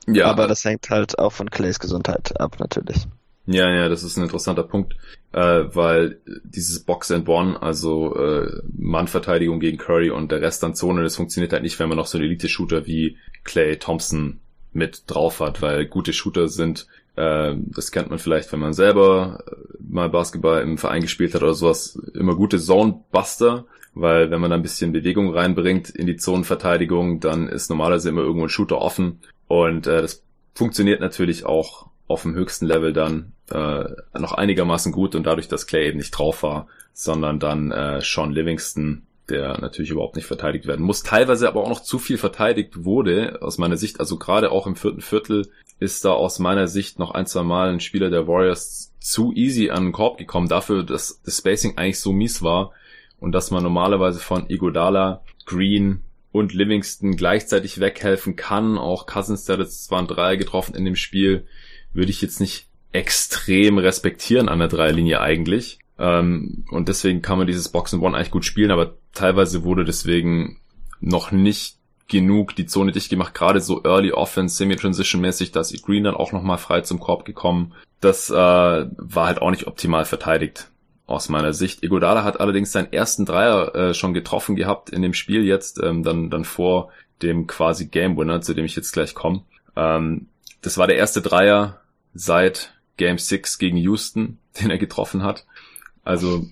[0.07, 0.27] Ja.
[0.27, 3.07] Aber das hängt halt auch von Clays Gesundheit ab, natürlich.
[3.47, 4.95] Ja, ja, das ist ein interessanter Punkt,
[5.33, 10.75] äh, weil dieses Box and One, also äh, Mannverteidigung gegen Curry und der Rest an
[10.75, 14.41] Zone, das funktioniert halt nicht, wenn man noch so einen Elite-Shooter wie Clay Thompson
[14.73, 19.55] mit drauf hat, weil gute Shooter sind das kennt man vielleicht, wenn man selber äh,
[19.81, 21.99] mal Basketball im Verein gespielt hat oder sowas.
[22.15, 27.49] Immer gute Zone-Buster, weil wenn man da ein bisschen Bewegung reinbringt in die Zonenverteidigung, dann
[27.49, 29.21] ist normalerweise immer irgendwo ein Shooter offen.
[29.47, 30.25] Und äh, das
[30.55, 33.85] funktioniert natürlich auch auf dem höchsten Level dann äh,
[34.19, 38.33] noch einigermaßen gut und dadurch, dass Clay eben nicht drauf war, sondern dann äh, Sean
[38.33, 42.85] Livingston, der natürlich überhaupt nicht verteidigt werden muss, teilweise aber auch noch zu viel verteidigt
[42.85, 45.49] wurde, aus meiner Sicht, also gerade auch im vierten Viertel
[45.81, 49.71] ist da aus meiner Sicht noch ein, zwei Mal ein Spieler der Warriors zu easy
[49.71, 52.73] an den Korb gekommen, dafür, dass das Spacing eigentlich so mies war
[53.19, 58.77] und dass man normalerweise von Igodala, Green und Livingston gleichzeitig weghelfen kann.
[58.77, 61.47] Auch Cousins, der hat jetzt zwar ein Dreier getroffen in dem Spiel,
[61.93, 65.79] würde ich jetzt nicht extrem respektieren an der Dreierlinie eigentlich.
[65.99, 69.85] Ähm, und deswegen kann man dieses Box and One eigentlich gut spielen, aber teilweise wurde
[69.85, 70.59] deswegen
[71.01, 71.77] noch nicht
[72.09, 76.15] genug die Zone dicht gemacht, gerade so Early Offense, Semi-Transition mäßig, da ist Green dann
[76.15, 77.73] auch nochmal frei zum Korb gekommen.
[78.01, 80.69] Das äh, war halt auch nicht optimal verteidigt
[81.07, 81.83] aus meiner Sicht.
[81.83, 86.03] Igodala hat allerdings seinen ersten Dreier äh, schon getroffen gehabt in dem Spiel jetzt, ähm,
[86.03, 86.91] dann, dann vor
[87.23, 89.43] dem quasi Game Winner, zu dem ich jetzt gleich komme.
[89.77, 90.29] Ähm,
[90.63, 91.81] das war der erste Dreier
[92.15, 95.47] seit Game 6 gegen Houston, den er getroffen hat.
[96.05, 96.47] Also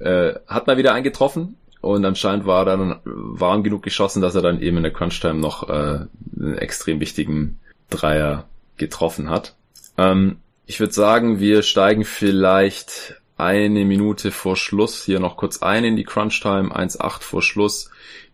[0.00, 4.62] äh, hat mal wieder eingetroffen, und anscheinend war dann warm genug geschossen, dass er dann
[4.62, 6.06] eben in der Crunch-Time noch äh,
[6.40, 9.54] einen extrem wichtigen Dreier getroffen hat.
[9.98, 15.84] Ähm, ich würde sagen, wir steigen vielleicht eine Minute vor Schluss hier noch kurz ein
[15.84, 17.90] in die Crunch-Time, 1-8 vor Schluss.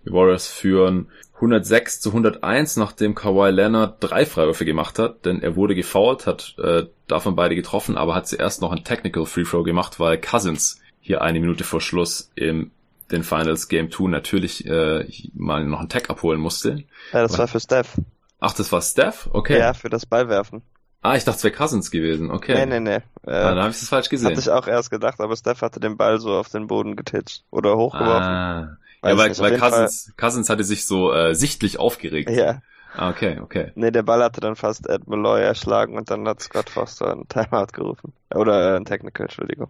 [0.07, 1.09] Die Warriors führen
[1.41, 6.55] 106 zu 101, nachdem Kawhi Leonard drei Freiwürfe gemacht hat, denn er wurde gefoult, hat
[6.59, 10.81] äh, davon beide getroffen, aber hat zuerst noch ein Technical Free Throw gemacht, weil Cousins
[11.01, 12.71] hier eine Minute vor Schluss im
[13.11, 16.85] den Finals Game 2 natürlich äh, mal noch einen Tag abholen musste.
[17.13, 17.97] Ja, das war für Steph.
[18.39, 19.29] Ach, das war Steph?
[19.33, 19.59] Okay.
[19.59, 20.63] Ja, für das Ballwerfen.
[21.03, 22.31] Ah, ich dachte, es wäre Cousins gewesen.
[22.31, 22.55] Okay.
[22.55, 23.31] Nee, nee, nee.
[23.31, 24.29] Äh, ah, da habe ich es falsch gesehen.
[24.29, 27.43] Hatte ich auch erst gedacht, aber Steph hatte den Ball so auf den Boden getitscht
[27.51, 28.23] oder hochgeworfen.
[28.23, 28.77] Ah.
[29.03, 32.31] Ja, weil, weil Cousins, Cousins hatte sich so äh, sichtlich aufgeregt.
[32.31, 32.61] Ja.
[32.95, 33.71] Ah, okay, okay.
[33.77, 37.29] Nee, der Ball hatte dann fast Ed Malloy erschlagen und dann hat Scott Foster einen
[37.29, 38.13] Timeout gerufen.
[38.35, 39.69] Oder äh, ein Technical, Entschuldigung.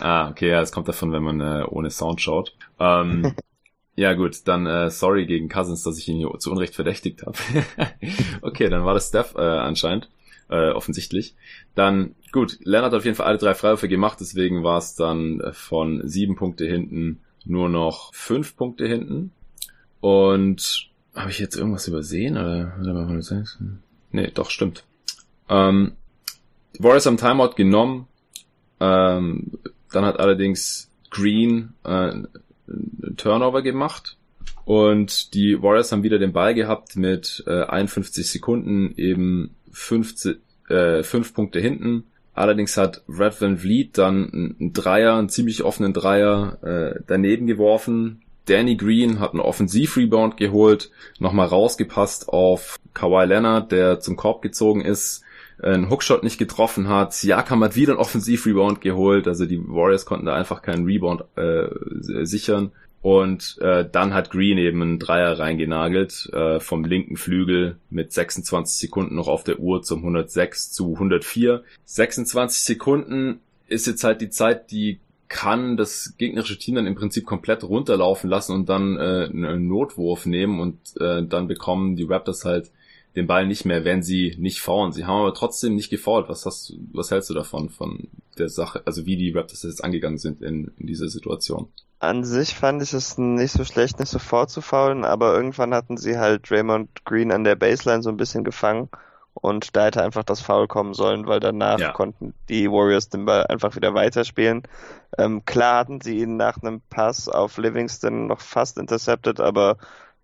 [0.00, 2.54] Ah, okay, ja, das kommt davon, wenn man äh, ohne Sound schaut.
[2.78, 3.34] Ähm,
[3.96, 7.38] ja gut, dann äh, sorry gegen Cousins, dass ich ihn hier zu Unrecht verdächtigt habe.
[8.42, 10.10] okay, dann war das Steph äh, anscheinend,
[10.50, 11.34] äh, offensichtlich.
[11.74, 15.40] Dann, gut, Leonard hat auf jeden Fall alle drei Freiwürfe gemacht, deswegen war es dann
[15.40, 19.32] äh, von sieben Punkte hinten nur noch fünf Punkte hinten.
[20.00, 22.36] Und habe ich jetzt irgendwas übersehen?
[24.10, 24.84] Nee, doch, stimmt.
[25.48, 25.92] Ähm,
[26.78, 28.06] Warriors haben Timeout genommen.
[28.80, 29.58] Ähm,
[29.90, 32.12] dann hat allerdings Green äh,
[33.16, 34.16] Turnover gemacht.
[34.64, 40.36] Und die Warriors haben wieder den Ball gehabt mit äh, 51 Sekunden, eben 15,
[40.68, 42.04] äh, 5 Punkte hinten.
[42.38, 48.22] Allerdings hat Red Van Vliet dann einen Dreier, einen ziemlich offenen Dreier äh, daneben geworfen.
[48.46, 54.82] Danny Green hat einen Offensiv-Rebound geholt, nochmal rausgepasst auf Kawhi Leonard, der zum Korb gezogen
[54.82, 55.24] ist,
[55.60, 57.12] einen Hookshot nicht getroffen hat.
[57.12, 61.66] Siakam hat wieder einen Offensiv-Rebound geholt, also die Warriors konnten da einfach keinen Rebound äh,
[62.24, 62.70] sichern.
[63.00, 68.76] Und äh, dann hat Green eben einen Dreier reingenagelt äh, vom linken Flügel mit 26
[68.80, 71.62] Sekunden noch auf der Uhr zum 106 zu 104.
[71.84, 77.26] 26 Sekunden ist jetzt halt die Zeit, die kann das gegnerische Team dann im Prinzip
[77.26, 82.44] komplett runterlaufen lassen und dann äh, einen Notwurf nehmen und äh, dann bekommen die Raptors
[82.44, 82.70] halt
[83.16, 84.92] den Ball nicht mehr, wenn sie nicht faulen.
[84.92, 86.28] Sie haben aber trotzdem nicht gefault.
[86.28, 90.18] Was hast was hältst du davon, von der Sache, also wie die Raptors jetzt angegangen
[90.18, 91.68] sind in, in dieser Situation?
[92.00, 95.96] An sich fand ich es nicht so schlecht, nicht sofort zu faulen, aber irgendwann hatten
[95.96, 98.88] sie halt Draymond Green an der Baseline so ein bisschen gefangen
[99.40, 101.92] und da hätte einfach das Foul kommen sollen, weil danach ja.
[101.92, 104.62] konnten die Warriors den Ball einfach wieder weiterspielen.
[105.16, 109.78] Ähm, klar hatten sie ihn nach einem Pass auf Livingston noch fast intercepted, aber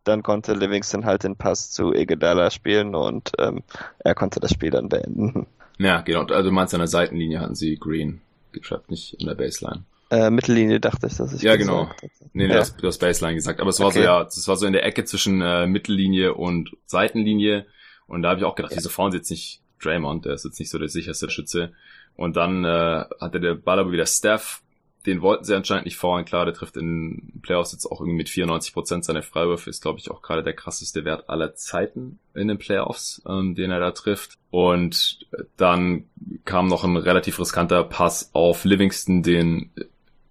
[0.05, 3.63] dann konnte Livingston halt den Pass zu Iguodala spielen und ähm,
[3.99, 5.47] er konnte das Spiel dann beenden.
[5.79, 6.21] Ja, genau.
[6.25, 8.21] Also du meinst an der Seitenlinie hatten sie Green
[8.53, 9.85] getrappt, nicht in der Baseline.
[10.11, 11.89] Äh, Mittellinie dachte ich, dass ich Ja, genau.
[11.89, 12.09] Hatte.
[12.33, 12.55] Nee, nee, ja.
[12.55, 13.61] du, hast, du hast Baseline gesagt.
[13.61, 13.99] Aber es war okay.
[13.99, 17.67] so, ja, es war so in der Ecke zwischen äh, Mittellinie und Seitenlinie.
[18.07, 18.79] Und da habe ich auch gedacht, ja.
[18.79, 20.25] wieso fahren sie jetzt nicht Draymond?
[20.25, 21.73] Der ist jetzt nicht so der sicherste Schütze.
[22.17, 24.63] Und dann äh, hatte der Ball aber wieder Steph
[25.07, 26.25] den wollten sie anscheinend nicht faulen.
[26.25, 29.69] Klar, der trifft in Playoffs jetzt auch irgendwie mit 94 Prozent seine Freiwürfe.
[29.69, 33.71] Ist, glaube ich, auch gerade der krasseste Wert aller Zeiten in den Playoffs, ähm, den
[33.71, 34.39] er da trifft.
[34.51, 36.05] Und dann
[36.45, 39.71] kam noch ein relativ riskanter Pass auf Livingston, den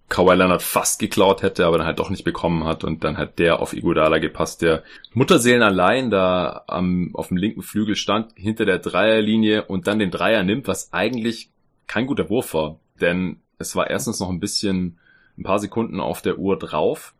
[0.08, 3.38] Kawhi Leonard fast geklaut hätte, aber dann halt doch nicht bekommen hat und dann hat
[3.38, 8.64] der auf Iguodala gepasst, der Mutterseelen allein da am, auf dem linken Flügel stand, hinter
[8.64, 11.50] der Dreierlinie und dann den Dreier nimmt, was eigentlich
[11.86, 14.98] kein guter Wurf war, denn es war erstens noch ein bisschen,
[15.38, 17.14] ein paar Sekunden auf der Uhr drauf.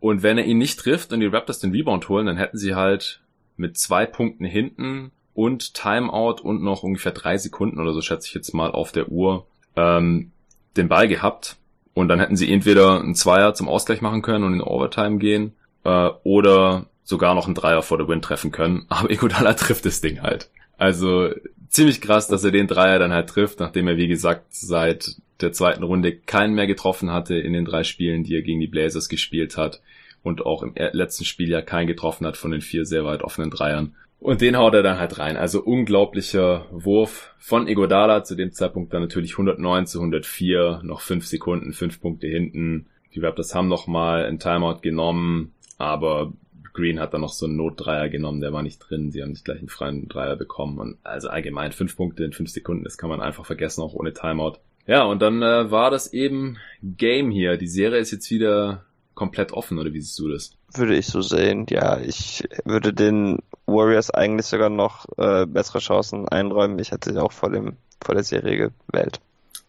[0.00, 2.74] Und wenn er ihn nicht trifft und die Raptors den Rebound holen, dann hätten sie
[2.74, 3.20] halt
[3.56, 8.34] mit zwei Punkten hinten und Timeout und noch ungefähr drei Sekunden oder so schätze ich
[8.34, 10.30] jetzt mal auf der Uhr ähm,
[10.76, 11.56] den Ball gehabt.
[11.94, 15.52] Und dann hätten sie entweder einen Zweier zum Ausgleich machen können und in Overtime gehen
[15.84, 18.86] äh, oder sogar noch einen Dreier vor der Win treffen können.
[18.88, 20.50] Aber Iguodala trifft das Ding halt.
[20.76, 21.30] Also
[21.68, 25.52] ziemlich krass, dass er den Dreier dann halt trifft, nachdem er wie gesagt seit der
[25.52, 29.08] zweiten Runde keinen mehr getroffen hatte in den drei Spielen, die er gegen die Blazers
[29.08, 29.80] gespielt hat
[30.22, 33.50] und auch im letzten Spiel ja keinen getroffen hat von den vier sehr weit offenen
[33.50, 33.94] Dreiern.
[34.20, 35.36] Und den haut er dann halt rein.
[35.36, 41.26] Also unglaublicher Wurf von Egodala, zu dem Zeitpunkt dann natürlich 109 zu 104, noch fünf
[41.26, 42.86] Sekunden, fünf Punkte hinten.
[43.14, 46.32] Die Raptors haben nochmal einen Timeout genommen, aber
[46.74, 49.10] Green hat dann noch so einen Notdreier genommen, der war nicht drin.
[49.10, 50.78] Sie haben nicht gleich einen freien Dreier bekommen.
[50.78, 54.12] Und also allgemein fünf Punkte in fünf Sekunden, das kann man einfach vergessen, auch ohne
[54.12, 54.58] Timeout.
[54.86, 57.56] Ja, und dann äh, war das eben Game hier.
[57.56, 58.84] Die Serie ist jetzt wieder
[59.14, 60.52] komplett offen, oder wie siehst du das?
[60.74, 62.00] Würde ich so sehen, ja.
[62.00, 66.78] Ich würde den Warriors eigentlich sogar noch äh, bessere Chancen einräumen.
[66.80, 69.20] Ich hätte sie auch vor, dem, vor der Serie gewählt.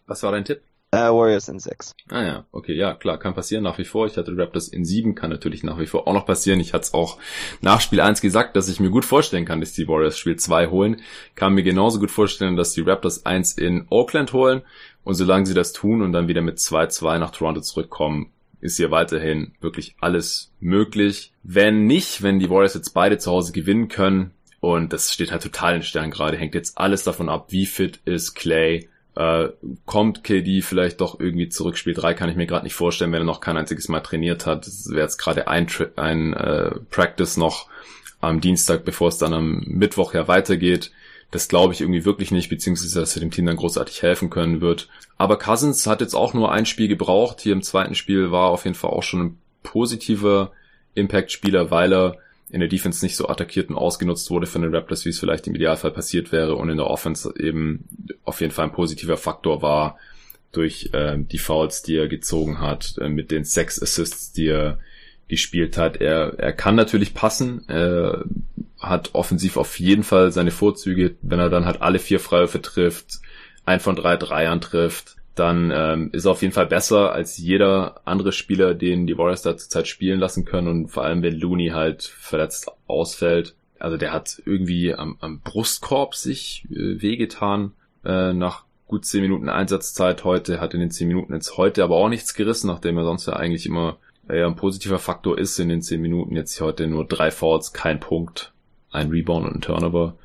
[0.06, 0.60] Was war dein Tipp?
[0.96, 1.94] Äh, Warriors in 6.
[2.08, 4.06] Ah ja, okay, ja, klar, kann passieren nach wie vor.
[4.06, 6.58] Ich hatte Raptors in 7, kann natürlich nach wie vor auch noch passieren.
[6.58, 7.18] Ich hatte es auch
[7.60, 10.68] nach Spiel 1 gesagt, dass ich mir gut vorstellen kann, dass die Warriors Spiel 2
[10.68, 11.02] holen.
[11.34, 14.62] Kann mir genauso gut vorstellen, dass die Raptors 1 in Oakland holen.
[15.04, 18.90] Und solange sie das tun und dann wieder mit 2-2 nach Toronto zurückkommen, ist hier
[18.90, 21.32] weiterhin wirklich alles möglich.
[21.42, 25.42] Wenn nicht, wenn die Warriors jetzt beide zu Hause gewinnen können, und das steht halt
[25.42, 29.48] total in Sternen gerade, hängt jetzt alles davon ab, wie fit ist Clay, äh,
[29.86, 31.76] kommt KD vielleicht doch irgendwie zurück?
[31.78, 34.46] Spiel 3 kann ich mir gerade nicht vorstellen, wenn er noch kein einziges Mal trainiert
[34.46, 34.66] hat.
[34.66, 37.68] Das wäre jetzt gerade ein, ein äh, Practice noch
[38.20, 40.92] am Dienstag, bevor es dann am Mittwoch ja weitergeht.
[41.30, 44.60] Das glaube ich irgendwie wirklich nicht, beziehungsweise dass er dem Team dann großartig helfen können
[44.60, 44.88] wird.
[45.18, 47.40] Aber Cousins hat jetzt auch nur ein Spiel gebraucht.
[47.40, 50.52] Hier im zweiten Spiel war auf jeden Fall auch schon ein positiver
[50.94, 52.16] Impact-Spieler, weil er
[52.50, 55.46] in der Defense nicht so attackiert und ausgenutzt wurde von den Raptors, wie es vielleicht
[55.46, 57.84] im Idealfall passiert wäre und in der Offense eben
[58.24, 59.98] auf jeden Fall ein positiver Faktor war
[60.52, 64.78] durch äh, die Fouls, die er gezogen hat, äh, mit den Sex Assists, die er
[65.28, 65.96] gespielt hat.
[66.00, 68.24] Er, er kann natürlich passen, er
[68.78, 73.18] hat offensiv auf jeden Fall seine Vorzüge, wenn er dann halt alle vier Freiwürfe trifft,
[73.64, 78.00] ein von drei Dreiern trifft, dann ähm, ist er auf jeden Fall besser als jeder
[78.06, 81.68] andere Spieler, den die Warriors da zurzeit spielen lassen können und vor allem wenn Looney
[81.68, 83.54] halt verletzt ausfällt.
[83.78, 87.72] Also der hat irgendwie am, am Brustkorb sich äh, wehgetan
[88.04, 91.96] äh, nach gut zehn Minuten Einsatzzeit heute, hat in den zehn Minuten jetzt heute aber
[91.96, 95.68] auch nichts gerissen, nachdem er sonst ja eigentlich immer äh, ein positiver Faktor ist in
[95.68, 96.34] den zehn Minuten.
[96.34, 98.54] Jetzt heute nur drei Fouls, kein Punkt,
[98.90, 100.16] ein Rebound und ein Turnover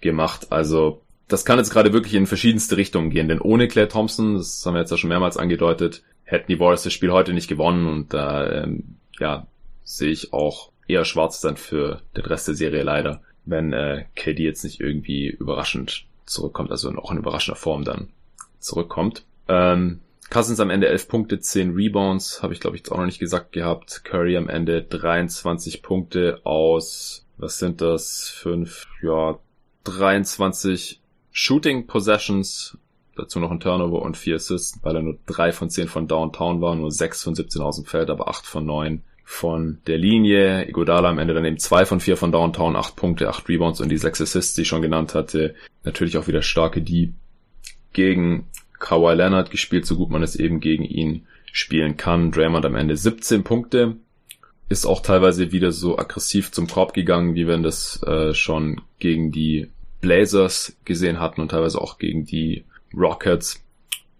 [0.00, 0.52] gemacht.
[0.52, 4.64] Also das kann jetzt gerade wirklich in verschiedenste Richtungen gehen, denn ohne Claire Thompson, das
[4.64, 7.86] haben wir jetzt ja schon mehrmals angedeutet, hätten die Warriors das Spiel heute nicht gewonnen
[7.86, 9.46] und da ähm, ja,
[9.84, 14.42] sehe ich auch eher schwarz dann für den Rest der Serie leider, wenn äh, KD
[14.42, 18.08] jetzt nicht irgendwie überraschend zurückkommt, also auch in überraschender Form dann
[18.58, 19.24] zurückkommt.
[19.48, 23.06] Ähm, Cousins am Ende 11 Punkte, 10 Rebounds, habe ich glaube ich jetzt auch noch
[23.06, 24.04] nicht gesagt gehabt.
[24.04, 28.30] Curry am Ende 23 Punkte aus, was sind das?
[28.30, 29.38] 5, ja,
[29.84, 31.00] 23
[31.36, 32.78] Shooting Possessions,
[33.16, 36.60] dazu noch ein Turnover und 4 Assists, weil er nur 3 von 10 von Downtown
[36.60, 40.68] war, nur 6 von 17 aus dem Feld, aber 8 von 9 von der Linie.
[40.68, 43.88] Igodala am Ende dann eben 2 von 4 von Downtown, 8 Punkte, 8 Rebounds und
[43.88, 45.56] die 6 Assists, die ich schon genannt hatte.
[45.82, 47.12] Natürlich auch wieder starke die
[47.92, 48.46] gegen
[48.78, 52.30] Kawhi Leonard gespielt, so gut man es eben gegen ihn spielen kann.
[52.30, 53.96] Draymond am Ende 17 Punkte.
[54.68, 59.32] Ist auch teilweise wieder so aggressiv zum Korb gegangen, wie wir das äh, schon gegen
[59.32, 59.70] die
[60.04, 62.64] Blazers gesehen hatten und teilweise auch gegen die
[62.94, 63.64] Rockets.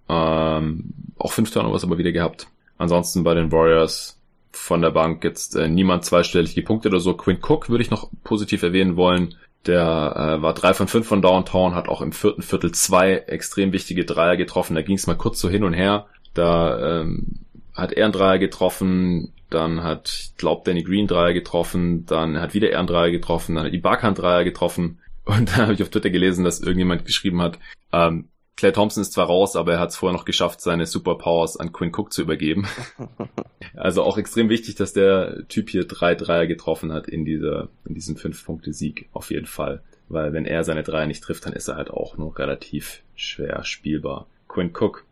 [0.08, 2.48] Ähm, auch fünf Turnovers aber wieder gehabt.
[2.78, 4.18] Ansonsten bei den Warriors
[4.50, 7.14] von der Bank jetzt äh, niemand zweistellige Punkte oder so.
[7.14, 9.34] Quinn Cook würde ich noch positiv erwähnen wollen.
[9.66, 13.72] Der äh, war drei von fünf von Downtown, hat auch im vierten Viertel zwei extrem
[13.72, 14.74] wichtige Dreier getroffen.
[14.74, 16.06] Da ging es mal kurz so hin und her.
[16.34, 17.40] Da ähm,
[17.74, 22.54] hat er einen Dreier getroffen, dann hat, ich glaube, Danny Green Dreier getroffen, dann hat
[22.54, 24.98] wieder er einen Dreier getroffen, dann hat Ibaka einen Dreier getroffen.
[25.24, 27.58] Und da habe ich auf Twitter gelesen, dass irgendjemand geschrieben hat,
[27.92, 31.56] ähm, Clay Thompson ist zwar raus, aber er hat es vorher noch geschafft, seine Superpowers
[31.56, 32.68] an Quinn Cook zu übergeben.
[33.74, 37.94] also auch extrem wichtig, dass der Typ hier drei Dreier getroffen hat in dieser, in
[37.94, 39.82] diesem Fünf-Punkte-Sieg, auf jeden Fall.
[40.08, 43.64] Weil wenn er seine Dreier nicht trifft, dann ist er halt auch noch relativ schwer
[43.64, 44.28] spielbar.
[44.46, 45.04] Quinn Cook.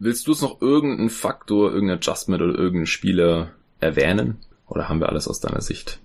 [0.00, 4.38] Willst du es noch irgendeinen Faktor, irgendein Adjustment oder irgendeinen Spieler erwähnen?
[4.66, 6.00] Oder haben wir alles aus deiner Sicht?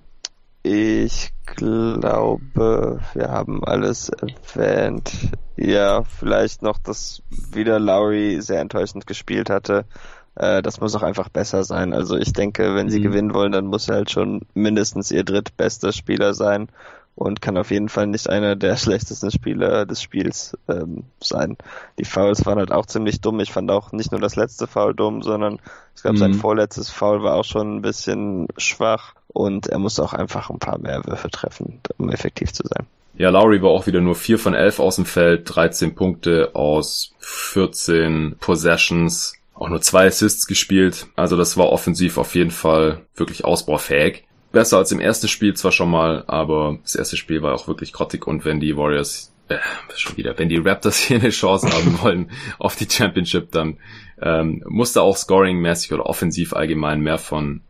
[0.68, 5.12] Ich glaube, wir haben alles erwähnt.
[5.58, 9.86] Ja, vielleicht noch, dass wieder Lowry sehr enttäuschend gespielt hatte.
[10.34, 11.94] Äh, das muss auch einfach besser sein.
[11.94, 13.04] Also ich denke, wenn sie mhm.
[13.04, 16.70] gewinnen wollen, dann muss er halt schon mindestens ihr drittbester Spieler sein
[17.14, 21.58] und kann auf jeden Fall nicht einer der schlechtesten Spieler des Spiels ähm, sein.
[22.00, 23.40] Die Fouls waren halt auch ziemlich dumm.
[23.40, 25.60] Ich fand auch nicht nur das letzte Foul dumm, sondern
[25.96, 26.22] ich glaube, mhm.
[26.22, 30.60] sein vorletztes Foul war auch schon ein bisschen schwach und er muss auch einfach ein
[30.60, 32.88] paar mehr Würfe treffen, um effektiv zu sein.
[33.18, 37.14] Ja, Lowry war auch wieder nur 4 von 11 aus dem Feld, 13 Punkte aus
[37.20, 41.08] 14 Possessions, auch nur zwei Assists gespielt.
[41.16, 44.26] Also das war offensiv auf jeden Fall wirklich ausbaufähig.
[44.52, 47.94] Besser als im ersten Spiel zwar schon mal, aber das erste Spiel war auch wirklich
[47.94, 49.58] grottig und wenn die Warriors äh,
[49.96, 53.78] schon wieder, wenn die Raptors hier eine Chance haben wollen auf die Championship, dann
[54.22, 57.62] ähm, muss da auch scoring-mäßig oder offensiv allgemein mehr von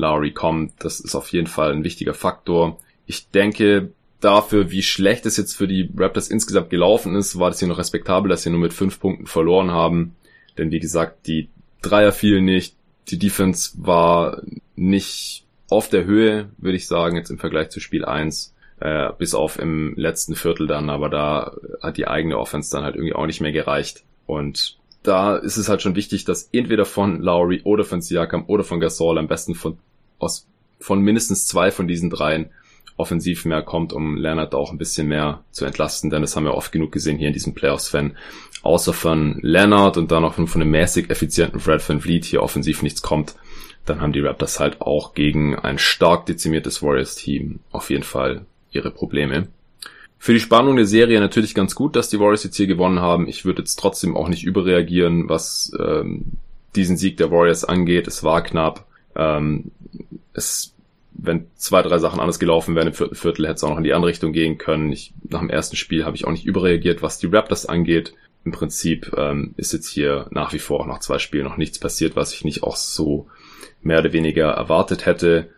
[0.00, 0.72] Lowry kommt.
[0.78, 2.78] Das ist auf jeden Fall ein wichtiger Faktor.
[3.06, 7.58] Ich denke, dafür, wie schlecht es jetzt für die Raptors insgesamt gelaufen ist, war das
[7.58, 10.16] hier noch respektabel, dass sie nur mit fünf Punkten verloren haben.
[10.58, 11.48] Denn wie gesagt, die
[11.82, 12.74] Dreier fielen nicht,
[13.08, 14.42] die Defense war
[14.76, 19.34] nicht auf der Höhe, würde ich sagen, jetzt im Vergleich zu Spiel 1, äh, bis
[19.34, 23.26] auf im letzten Viertel dann, aber da hat die eigene Offense dann halt irgendwie auch
[23.26, 24.04] nicht mehr gereicht.
[24.26, 28.64] Und da ist es halt schon wichtig, dass entweder von Lowry oder von Siakam oder
[28.64, 29.78] von Gasol am besten von
[30.20, 30.46] aus
[30.78, 32.50] von mindestens zwei von diesen dreien
[32.96, 36.54] offensiv mehr kommt, um Leonard auch ein bisschen mehr zu entlasten, denn das haben wir
[36.54, 38.16] oft genug gesehen hier in diesem Playoffs, wenn
[38.62, 42.82] außer von Leonard und dann auch von einem mäßig effizienten Fred Van Vliet hier offensiv
[42.82, 43.34] nichts kommt,
[43.86, 48.90] dann haben die Raptors halt auch gegen ein stark dezimiertes Warriors-Team auf jeden Fall ihre
[48.90, 49.48] Probleme.
[50.18, 53.26] Für die Spannung der Serie natürlich ganz gut, dass die Warriors jetzt hier gewonnen haben.
[53.26, 56.32] Ich würde jetzt trotzdem auch nicht überreagieren, was ähm,
[56.76, 58.06] diesen Sieg der Warriors angeht.
[58.06, 58.84] Es war knapp.
[59.16, 59.70] Ähm,
[60.32, 60.74] es
[61.22, 63.84] wenn zwei, drei Sachen anders gelaufen wären im vierten Viertel, hätte es auch noch in
[63.84, 64.92] die andere Richtung gehen können.
[64.92, 68.14] Ich, nach dem ersten Spiel habe ich auch nicht überreagiert, was die Raptors angeht.
[68.44, 71.78] Im Prinzip ähm, ist jetzt hier nach wie vor auch nach zwei Spielen noch nichts
[71.78, 73.26] passiert, was ich nicht auch so
[73.82, 75.50] mehr oder weniger erwartet hätte.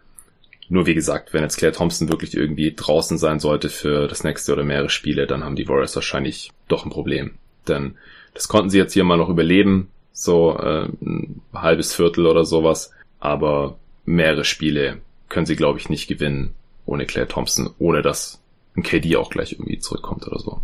[0.69, 4.53] Nur wie gesagt, wenn jetzt Claire Thompson wirklich irgendwie draußen sein sollte für das nächste
[4.53, 7.33] oder mehrere Spiele, dann haben die Warriors wahrscheinlich doch ein Problem.
[7.69, 7.97] Denn
[8.35, 12.91] das konnten sie jetzt hier mal noch überleben, so äh, ein halbes Viertel oder sowas.
[13.21, 16.55] Aber mehrere Spiele können sie, glaube ich, nicht gewinnen
[16.87, 18.41] ohne Claire Thompson, ohne dass
[18.77, 20.61] ein KD auch gleich irgendwie zurückkommt oder so.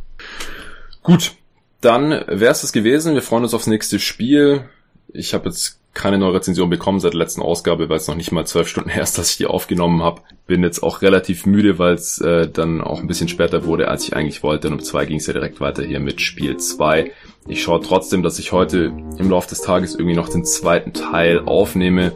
[1.03, 1.33] Gut,
[1.81, 3.15] dann wäre es das gewesen.
[3.15, 4.69] Wir freuen uns aufs nächste Spiel.
[5.13, 8.31] Ich habe jetzt keine neue Rezension bekommen seit der letzten Ausgabe, weil es noch nicht
[8.31, 10.23] mal zwölf Stunden her ist, dass ich die aufgenommen habe.
[10.47, 14.05] Bin jetzt auch relativ müde, weil es äh, dann auch ein bisschen später wurde, als
[14.05, 14.69] ich eigentlich wollte.
[14.69, 17.13] Und um zwei ging es ja direkt weiter hier mit Spiel zwei.
[17.47, 21.41] Ich schaue trotzdem, dass ich heute im Laufe des Tages irgendwie noch den zweiten Teil
[21.41, 22.13] aufnehme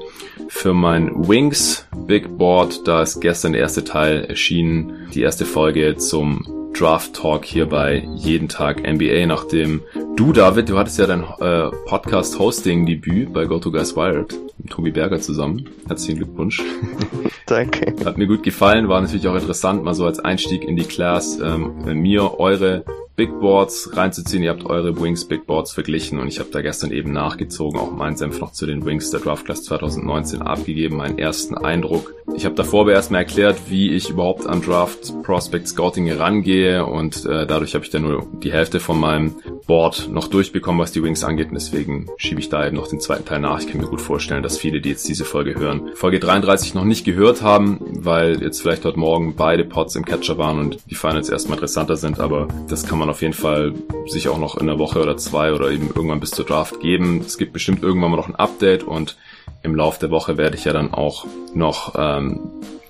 [0.53, 2.87] für mein Wings Big Board.
[2.87, 8.07] Da ist gestern der erste Teil erschienen, die erste Folge zum Draft Talk hier bei
[8.15, 9.81] Jeden Tag NBA, nachdem
[10.15, 15.69] du, David, du hattest ja dein äh, Podcast-Hosting-Debüt bei GoToGuys Wired mit Tobi Berger zusammen.
[15.89, 16.63] Herzlichen Glückwunsch.
[17.47, 17.95] Danke.
[18.05, 21.41] Hat mir gut gefallen, war natürlich auch interessant, mal so als Einstieg in die Class,
[21.43, 22.85] ähm, mir eure
[23.15, 24.43] Big Boards reinzuziehen.
[24.43, 27.93] Ihr habt eure Wings Big Boards verglichen und ich habe da gestern eben nachgezogen, auch
[27.93, 32.15] meinen Senf noch zu den Wings der Draft Class 2019 abgegeben, meinen ersten Eindruck.
[32.35, 37.27] Ich habe davor aber erstmal erklärt, wie ich überhaupt an Draft Prospect Scouting rangehe und
[37.27, 39.37] äh, dadurch habe ich dann nur die Hälfte von meinem
[39.73, 43.01] Board noch durchbekommen, was die Wings angeht und deswegen schiebe ich da eben noch den
[43.01, 43.59] zweiten Teil nach.
[43.59, 46.85] Ich kann mir gut vorstellen, dass viele, die jetzt diese Folge hören, Folge 33 noch
[46.85, 50.95] nicht gehört haben, weil jetzt vielleicht heute Morgen beide Pods im Catcher waren und die
[50.95, 53.73] Finals erstmal interessanter sind, aber das kann man auf jeden Fall
[54.09, 57.23] sich auch noch in einer Woche oder zwei oder eben irgendwann bis zur Draft geben.
[57.25, 59.17] Es gibt bestimmt irgendwann mal noch ein Update und
[59.63, 62.41] im Laufe der Woche werde ich ja dann auch noch ähm,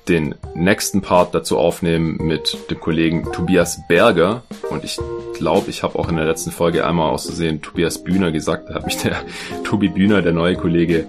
[0.09, 4.43] den nächsten Part dazu aufnehmen mit dem Kollegen Tobias Berger.
[4.69, 4.99] Und ich
[5.43, 8.71] glaube, ich habe auch in der letzten Folge einmal auszusehen Tobias Bühner gesagt.
[8.71, 9.17] Da hat mich der
[9.65, 11.05] Tobi Bühner, der neue Kollege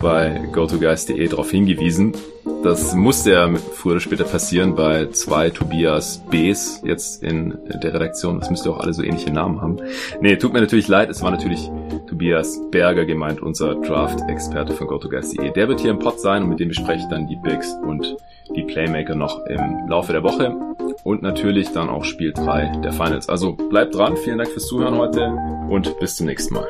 [0.00, 2.14] bei GoToGuys.de darauf hingewiesen.
[2.62, 8.40] Das musste ja früher oder später passieren bei zwei Tobias Bs jetzt in der Redaktion.
[8.40, 9.76] Das müsste auch alle so ähnliche Namen haben.
[10.22, 11.10] Nee, tut mir natürlich leid.
[11.10, 11.70] Es war natürlich
[12.06, 15.52] Tobias Berger gemeint, unser Draft-Experte von GoToGuys.de.
[15.52, 18.16] Der wird hier im Pod sein und mit dem bespreche ich dann die Bigs und
[18.56, 20.56] die Playmaker noch im Laufe der Woche
[21.04, 23.28] und natürlich dann auch Spiel 3 der Finals.
[23.28, 25.26] Also bleibt dran, vielen Dank fürs Zuhören heute
[25.68, 26.66] und bis zum nächsten Mal.